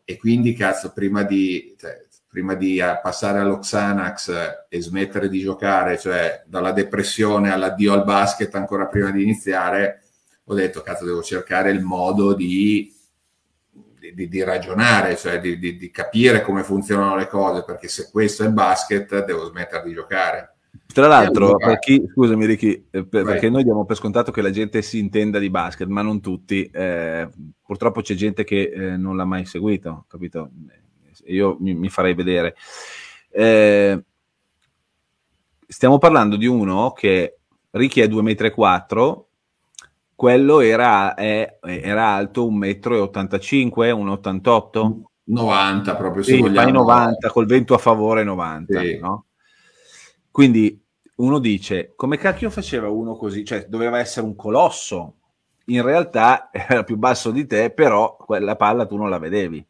[0.03, 5.99] e quindi cazzo prima di, cioè, prima di passare allo Xanax e smettere di giocare,
[5.99, 10.05] cioè dalla depressione all'addio al basket ancora prima di iniziare,
[10.45, 12.91] ho detto cazzo devo cercare il modo di,
[14.15, 18.47] di, di ragionare, cioè di, di, capire come funzionano le cose, perché se questo è
[18.47, 20.53] il basket devo smettere di giocare.
[20.93, 24.51] Tra l'altro, per chi, scusami Ricky, eh, per, perché noi diamo per scontato che la
[24.51, 26.65] gente si intenda di basket, ma non tutti.
[26.65, 27.29] Eh,
[27.65, 30.51] purtroppo c'è gente che eh, non l'ha mai seguito, capito?
[31.27, 32.55] Io mi, mi farei vedere.
[33.31, 34.03] Eh,
[35.67, 37.39] stiamo parlando di uno che
[37.71, 39.23] Ricky è 2,4 m,
[40.15, 45.03] quello era, è, era alto 1,85 m, 1,88 m.
[45.25, 46.71] 90 proprio, se sì, vogliamo.
[46.71, 48.99] 90, col vento a favore 90, sì.
[48.99, 49.27] no?
[50.31, 50.82] Quindi
[51.23, 53.45] uno dice, come cacchio faceva uno così?
[53.45, 55.15] Cioè, doveva essere un colosso.
[55.67, 59.65] In realtà era più basso di te, però quella palla tu non la vedevi.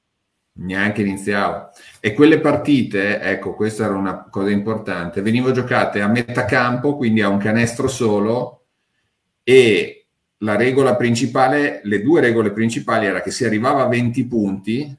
[0.55, 1.71] Neanche iniziava.
[2.01, 7.21] E quelle partite, ecco, questa era una cosa importante, venivano giocate a metà campo, quindi
[7.21, 8.65] a un canestro solo,
[9.43, 10.07] e
[10.39, 14.97] la regola principale, le due regole principali era che si arrivava a 20 punti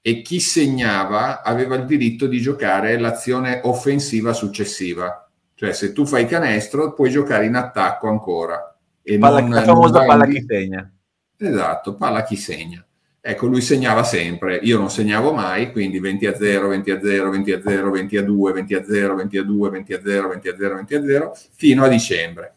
[0.00, 5.23] e chi segnava aveva il diritto di giocare l'azione offensiva successiva
[5.54, 8.76] cioè, se tu fai canestro, puoi giocare in attacco ancora.
[9.02, 10.92] E palla, non, la famosa non palla chi segna.
[11.36, 12.84] Esatto, palla chi segna.
[13.20, 17.30] Ecco, lui segnava sempre, io non segnavo mai, quindi 20 a 0, 20 a 0,
[17.30, 20.28] 20 a 0, 20 a 2, 20 a 0, 20 a 2, 20 a 0,
[20.28, 22.54] 20 a 0, 20 a 0, fino a dicembre.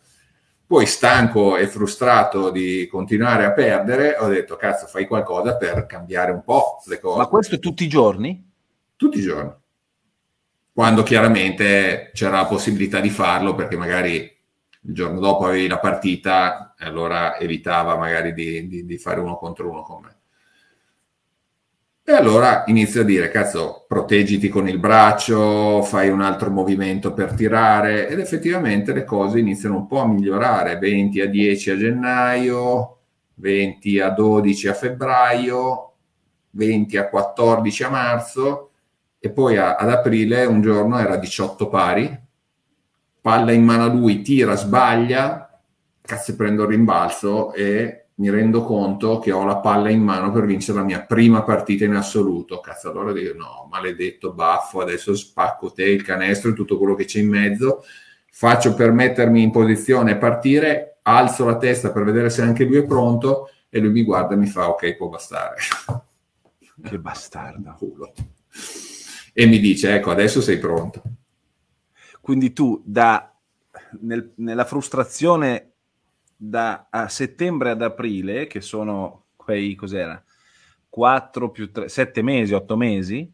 [0.66, 6.32] Poi stanco e frustrato di continuare a perdere, ho detto, cazzo, fai qualcosa per cambiare
[6.32, 7.18] un po' le cose.
[7.20, 8.46] Ma questo tutti i giorni?
[8.98, 9.54] Tutti i giorni
[10.78, 16.76] quando chiaramente c'era la possibilità di farlo perché magari il giorno dopo avevi la partita
[16.78, 20.16] e allora evitava magari di, di, di fare uno contro uno con me.
[22.04, 27.34] E allora inizio a dire, cazzo, proteggiti con il braccio, fai un altro movimento per
[27.34, 30.78] tirare ed effettivamente le cose iniziano un po' a migliorare.
[30.78, 32.98] 20 a 10 a gennaio,
[33.34, 35.94] 20 a 12 a febbraio,
[36.52, 38.67] 20 a 14 a marzo
[39.20, 42.26] e poi a, ad aprile un giorno era 18 pari,
[43.22, 45.62] palla in mano a lui, tira, sbaglia,
[46.02, 50.46] cazzo prendo il rimbalzo e mi rendo conto che ho la palla in mano per
[50.46, 52.60] vincere la mia prima partita in assoluto.
[52.60, 57.06] Cazzo, allora dico no, maledetto baffo, adesso spacco te il canestro e tutto quello che
[57.06, 57.84] c'è in mezzo.
[58.32, 62.78] Faccio per mettermi in posizione e partire, alzo la testa per vedere se anche lui
[62.78, 65.56] è pronto e lui mi guarda e mi fa ok, può bastare.
[66.82, 67.74] Che bastardo.
[67.78, 68.14] Culo.
[69.40, 71.00] E mi dice ecco, adesso sei pronto.
[72.20, 73.32] Quindi tu da,
[74.00, 75.74] nel, nella frustrazione
[76.36, 80.20] da settembre ad aprile, che sono quei, cos'era,
[80.90, 83.32] 4 più 3, 7 mesi, 8 mesi.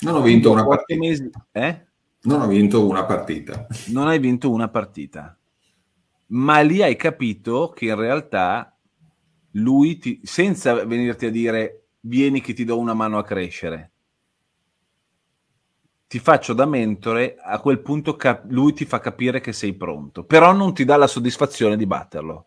[0.00, 0.98] Non ho vinto una partita.
[0.98, 1.86] Mesi, eh?
[2.22, 3.64] Non ho vinto una partita.
[3.90, 5.38] Non hai vinto una partita.
[6.30, 8.76] Ma lì hai capito che in realtà
[9.52, 13.92] lui, ti, senza venirti a dire vieni che ti do una mano a crescere,
[16.08, 20.24] ti faccio da mentore, a quel punto cap- lui ti fa capire che sei pronto,
[20.24, 22.46] però non ti dà la soddisfazione di batterlo.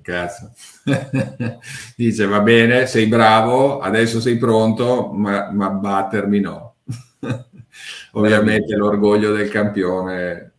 [0.00, 0.50] Cazzo.
[1.94, 6.76] Dice va bene, sei bravo, adesso sei pronto, ma, ma battermi no.
[8.12, 10.53] Ovviamente l'orgoglio del campione.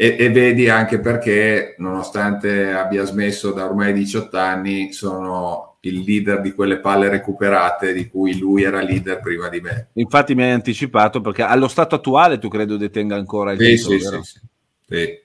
[0.00, 6.40] E, e, vedi anche perché, nonostante abbia smesso da ormai 18 anni, sono il leader
[6.40, 9.88] di quelle palle recuperate di cui lui era leader prima di me.
[9.94, 14.22] Infatti mi hai anticipato perché allo stato attuale tu credo detenga ancora il sì, titolo,
[14.22, 14.40] sì, sì,
[14.86, 15.20] sì,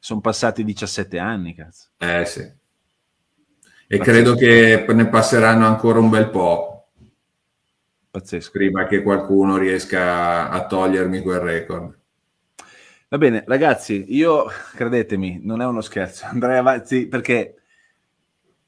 [0.00, 1.86] Sono passati 17 anni, cazzo.
[1.98, 2.40] Eh sì.
[2.40, 4.02] E Pazzesco.
[4.02, 6.88] credo che ne passeranno ancora un bel po'.
[8.10, 8.50] Pazzesco.
[8.50, 11.97] Prima che qualcuno riesca a togliermi quel record.
[13.10, 14.44] Va bene, ragazzi, io
[14.74, 17.54] credetemi, non è uno scherzo, andrei avanti perché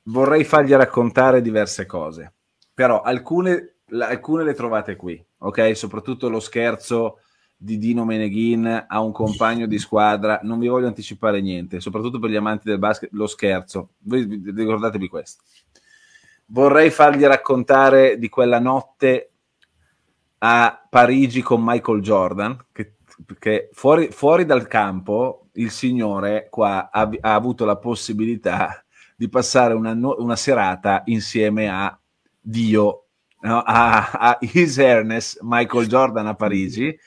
[0.05, 2.33] vorrei fargli raccontare diverse cose,
[2.73, 5.77] però alcune, alcune le trovate qui, ok?
[5.77, 7.19] Soprattutto lo scherzo
[7.55, 12.31] di Dino Meneghin a un compagno di squadra, non vi voglio anticipare niente, soprattutto per
[12.31, 15.45] gli amanti del basket, lo scherzo, voi ricordatevi questo.
[16.47, 19.33] Vorrei fargli raccontare di quella notte
[20.39, 22.95] a Parigi con Michael Jordan, che,
[23.39, 28.85] che fuori, fuori, dal campo il signore qua ha, ha avuto la possibilità
[29.17, 31.99] di passare una, una serata insieme a
[32.41, 33.05] Dio,
[33.43, 33.61] no?
[33.61, 36.99] a, a His Ernest Michael Jordan a Parigi.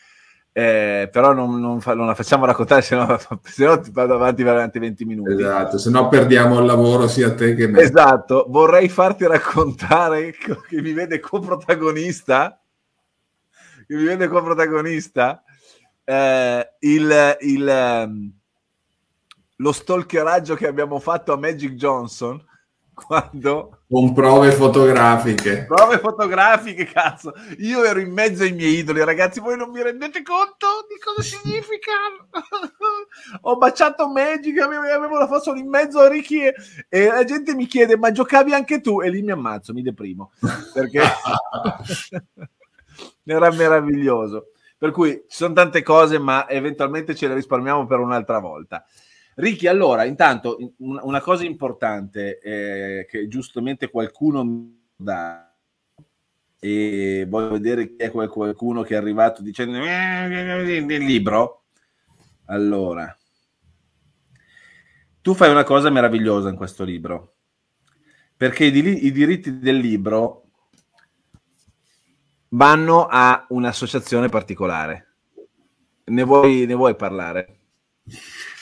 [0.55, 4.14] Eh, però non, non, fa, non, la facciamo raccontare, se no, se no ti vado
[4.14, 5.34] avanti veramente 20 minuti.
[5.34, 7.82] Esatto, se no perdiamo il lavoro sia te che me.
[7.82, 12.61] Esatto, vorrei farti raccontare che mi vede coprotagonista,
[13.88, 15.43] che mi vede coprotagonista,
[16.03, 18.31] eh, il, il, ehm,
[19.57, 22.43] lo stalkeraggio che abbiamo fatto a Magic Johnson
[22.93, 25.65] quando con prove fotografiche.
[25.67, 27.33] Prove fotografiche cazzo.
[27.59, 31.21] Io ero in mezzo ai miei idoli ragazzi voi non vi rendete conto di cosa
[31.23, 31.91] significa?
[33.41, 36.53] Ho baciato Magic avevo la foto in mezzo a Ricky e,
[36.89, 39.01] e, la gente mi chiede ma giocavi anche tu?
[39.01, 40.31] E lì mi ammazzo mi deprimo
[40.73, 41.01] perché
[43.25, 44.52] era meraviglioso
[44.84, 48.85] per cui ci sono tante cose ma eventualmente ce le risparmiamo per un'altra volta
[49.35, 55.55] Ricky, allora, intanto una cosa importante eh, che giustamente qualcuno mi dà
[56.60, 61.64] e voglio vedere chi è quel qualcuno che è arrivato dicendo nel libro.
[62.45, 63.18] Allora,
[65.22, 67.38] tu fai una cosa meravigliosa in questo libro,
[68.38, 70.43] perché i diritti del libro
[72.53, 75.07] vanno a un'associazione particolare.
[76.05, 77.57] Ne vuoi, ne vuoi parlare?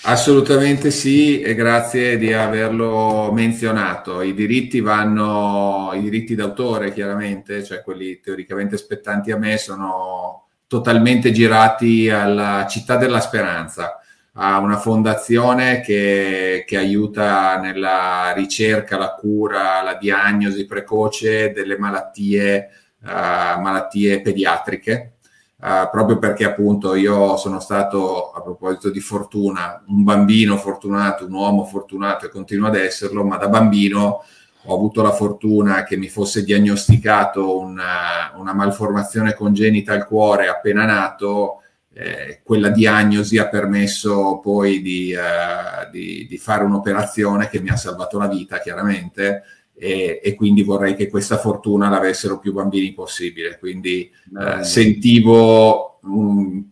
[0.04, 4.22] Assolutamente sì, e grazie di averlo menzionato.
[4.22, 11.32] I diritti vanno, i diritti d'autore chiaramente, cioè quelli teoricamente spettanti a me, sono totalmente
[11.32, 14.00] girati alla Città della Speranza,
[14.34, 22.70] a una fondazione che, che aiuta nella ricerca, la cura, la diagnosi precoce delle malattie,
[23.04, 25.14] malattie pediatriche
[25.62, 31.34] Uh, proprio perché appunto io sono stato, a proposito di fortuna, un bambino fortunato, un
[31.34, 34.24] uomo fortunato e continuo ad esserlo, ma da bambino
[34.64, 40.84] ho avuto la fortuna che mi fosse diagnosticato una, una malformazione congenita al cuore appena
[40.84, 41.62] nato,
[41.94, 47.76] eh, quella diagnosi ha permesso poi di, uh, di, di fare un'operazione che mi ha
[47.76, 49.44] salvato la vita chiaramente
[49.84, 53.58] e, e, quindi vorrei che questa fortuna l'avessero più bambini possibile.
[53.58, 56.70] Quindi eh, sentivo um,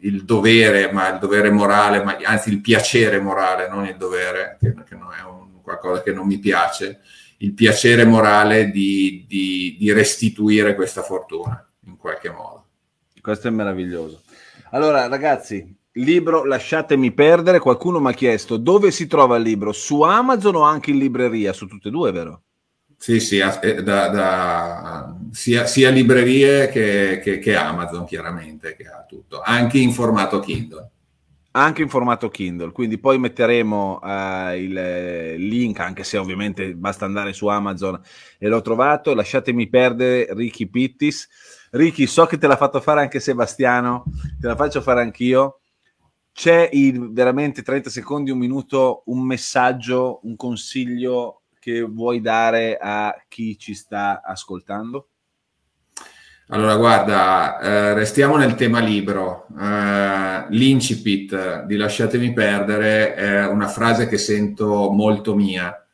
[0.00, 4.74] il dovere, ma il dovere morale, ma, anzi il piacere morale, non il dovere, che,
[4.74, 6.98] che non è un, qualcosa che non mi piace,
[7.38, 12.66] il piacere morale di, di, di restituire questa fortuna in qualche modo.
[13.20, 14.22] Questo è meraviglioso.
[14.70, 17.58] Allora, ragazzi, libro Lasciatemi perdere.
[17.58, 19.72] Qualcuno mi ha chiesto dove si trova il libro?
[19.72, 21.52] Su Amazon o anche in libreria?
[21.52, 22.42] Su tutte e due, vero?
[23.02, 29.04] Sì, sì, eh, da, da, sia, sia, librerie che, che, che, Amazon, chiaramente, che ha
[29.08, 30.90] tutto, anche in formato Kindle.
[31.50, 37.32] Anche in formato Kindle, quindi poi metteremo uh, il link, anche se ovviamente basta andare
[37.32, 38.00] su Amazon
[38.38, 39.14] e l'ho trovato.
[39.14, 41.28] Lasciatemi perdere Ricky Pittis.
[41.72, 44.04] Ricky, so che te l'ha fatto fare anche Sebastiano,
[44.40, 45.61] te la faccio fare anch'io.
[46.32, 53.14] C'è in veramente 30 secondi, un minuto, un messaggio, un consiglio che vuoi dare a
[53.28, 55.08] chi ci sta ascoltando?
[56.48, 59.46] Allora, guarda, eh, restiamo nel tema libro.
[59.58, 65.86] Eh, l'incipit di Lasciatemi perdere è una frase che sento molto mia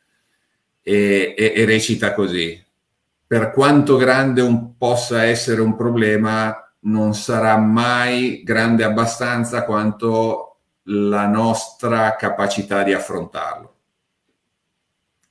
[0.81, 2.61] e, e, e recita così.
[3.25, 11.27] Per quanto grande un, possa essere un problema, non sarà mai grande abbastanza quanto la
[11.27, 13.73] nostra capacità di affrontarlo.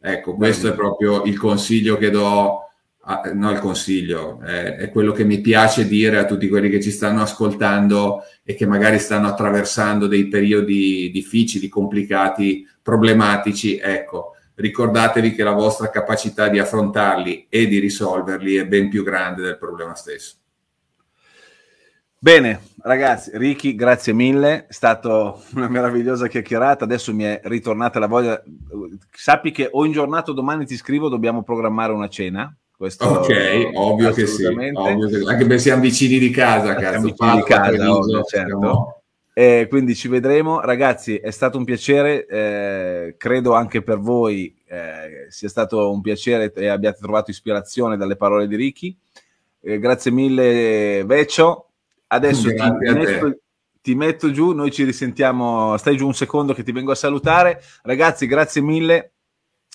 [0.00, 2.68] Ecco, questo è proprio il consiglio che do,
[3.00, 6.80] a, no il consiglio, è, è, quello che mi piace dire a tutti quelli che
[6.80, 13.78] ci stanno ascoltando e che magari stanno attraversando dei periodi difficili, complicati, problematici.
[13.78, 19.42] Ecco, ricordatevi che la vostra capacità di affrontarli e di risolverli è ben più grande
[19.42, 20.36] del problema stesso.
[22.20, 28.09] Bene, ragazzi, Ricky, grazie mille, è stata una meravigliosa chiacchierata, adesso mi è ritornata la
[28.09, 28.43] voglia,
[29.12, 32.53] sappi che o in giornata o domani ti scrivo, dobbiamo programmare una cena.
[32.77, 37.36] Questo ok, ovvio che sì, ovvio che, anche perché siamo vicini di casa, cazzo, vicini
[37.36, 39.03] di casa, ovvio, certo.
[39.32, 45.27] Eh, quindi ci vedremo, ragazzi, è stato un piacere, eh, credo anche per voi eh,
[45.28, 48.97] sia stato un piacere e abbiate trovato ispirazione dalle parole di Ricky.
[49.61, 51.68] Eh, grazie mille Veccio,
[52.09, 53.39] Adesso ti metto,
[53.80, 55.76] ti metto, giù, noi ci risentiamo.
[55.76, 57.62] Stai giù un secondo che ti vengo a salutare.
[57.82, 59.12] Ragazzi, grazie mille.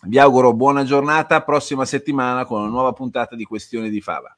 [0.05, 1.43] Vi auguro buona giornata.
[1.43, 4.35] Prossima settimana con una nuova puntata di Questioni di Fava.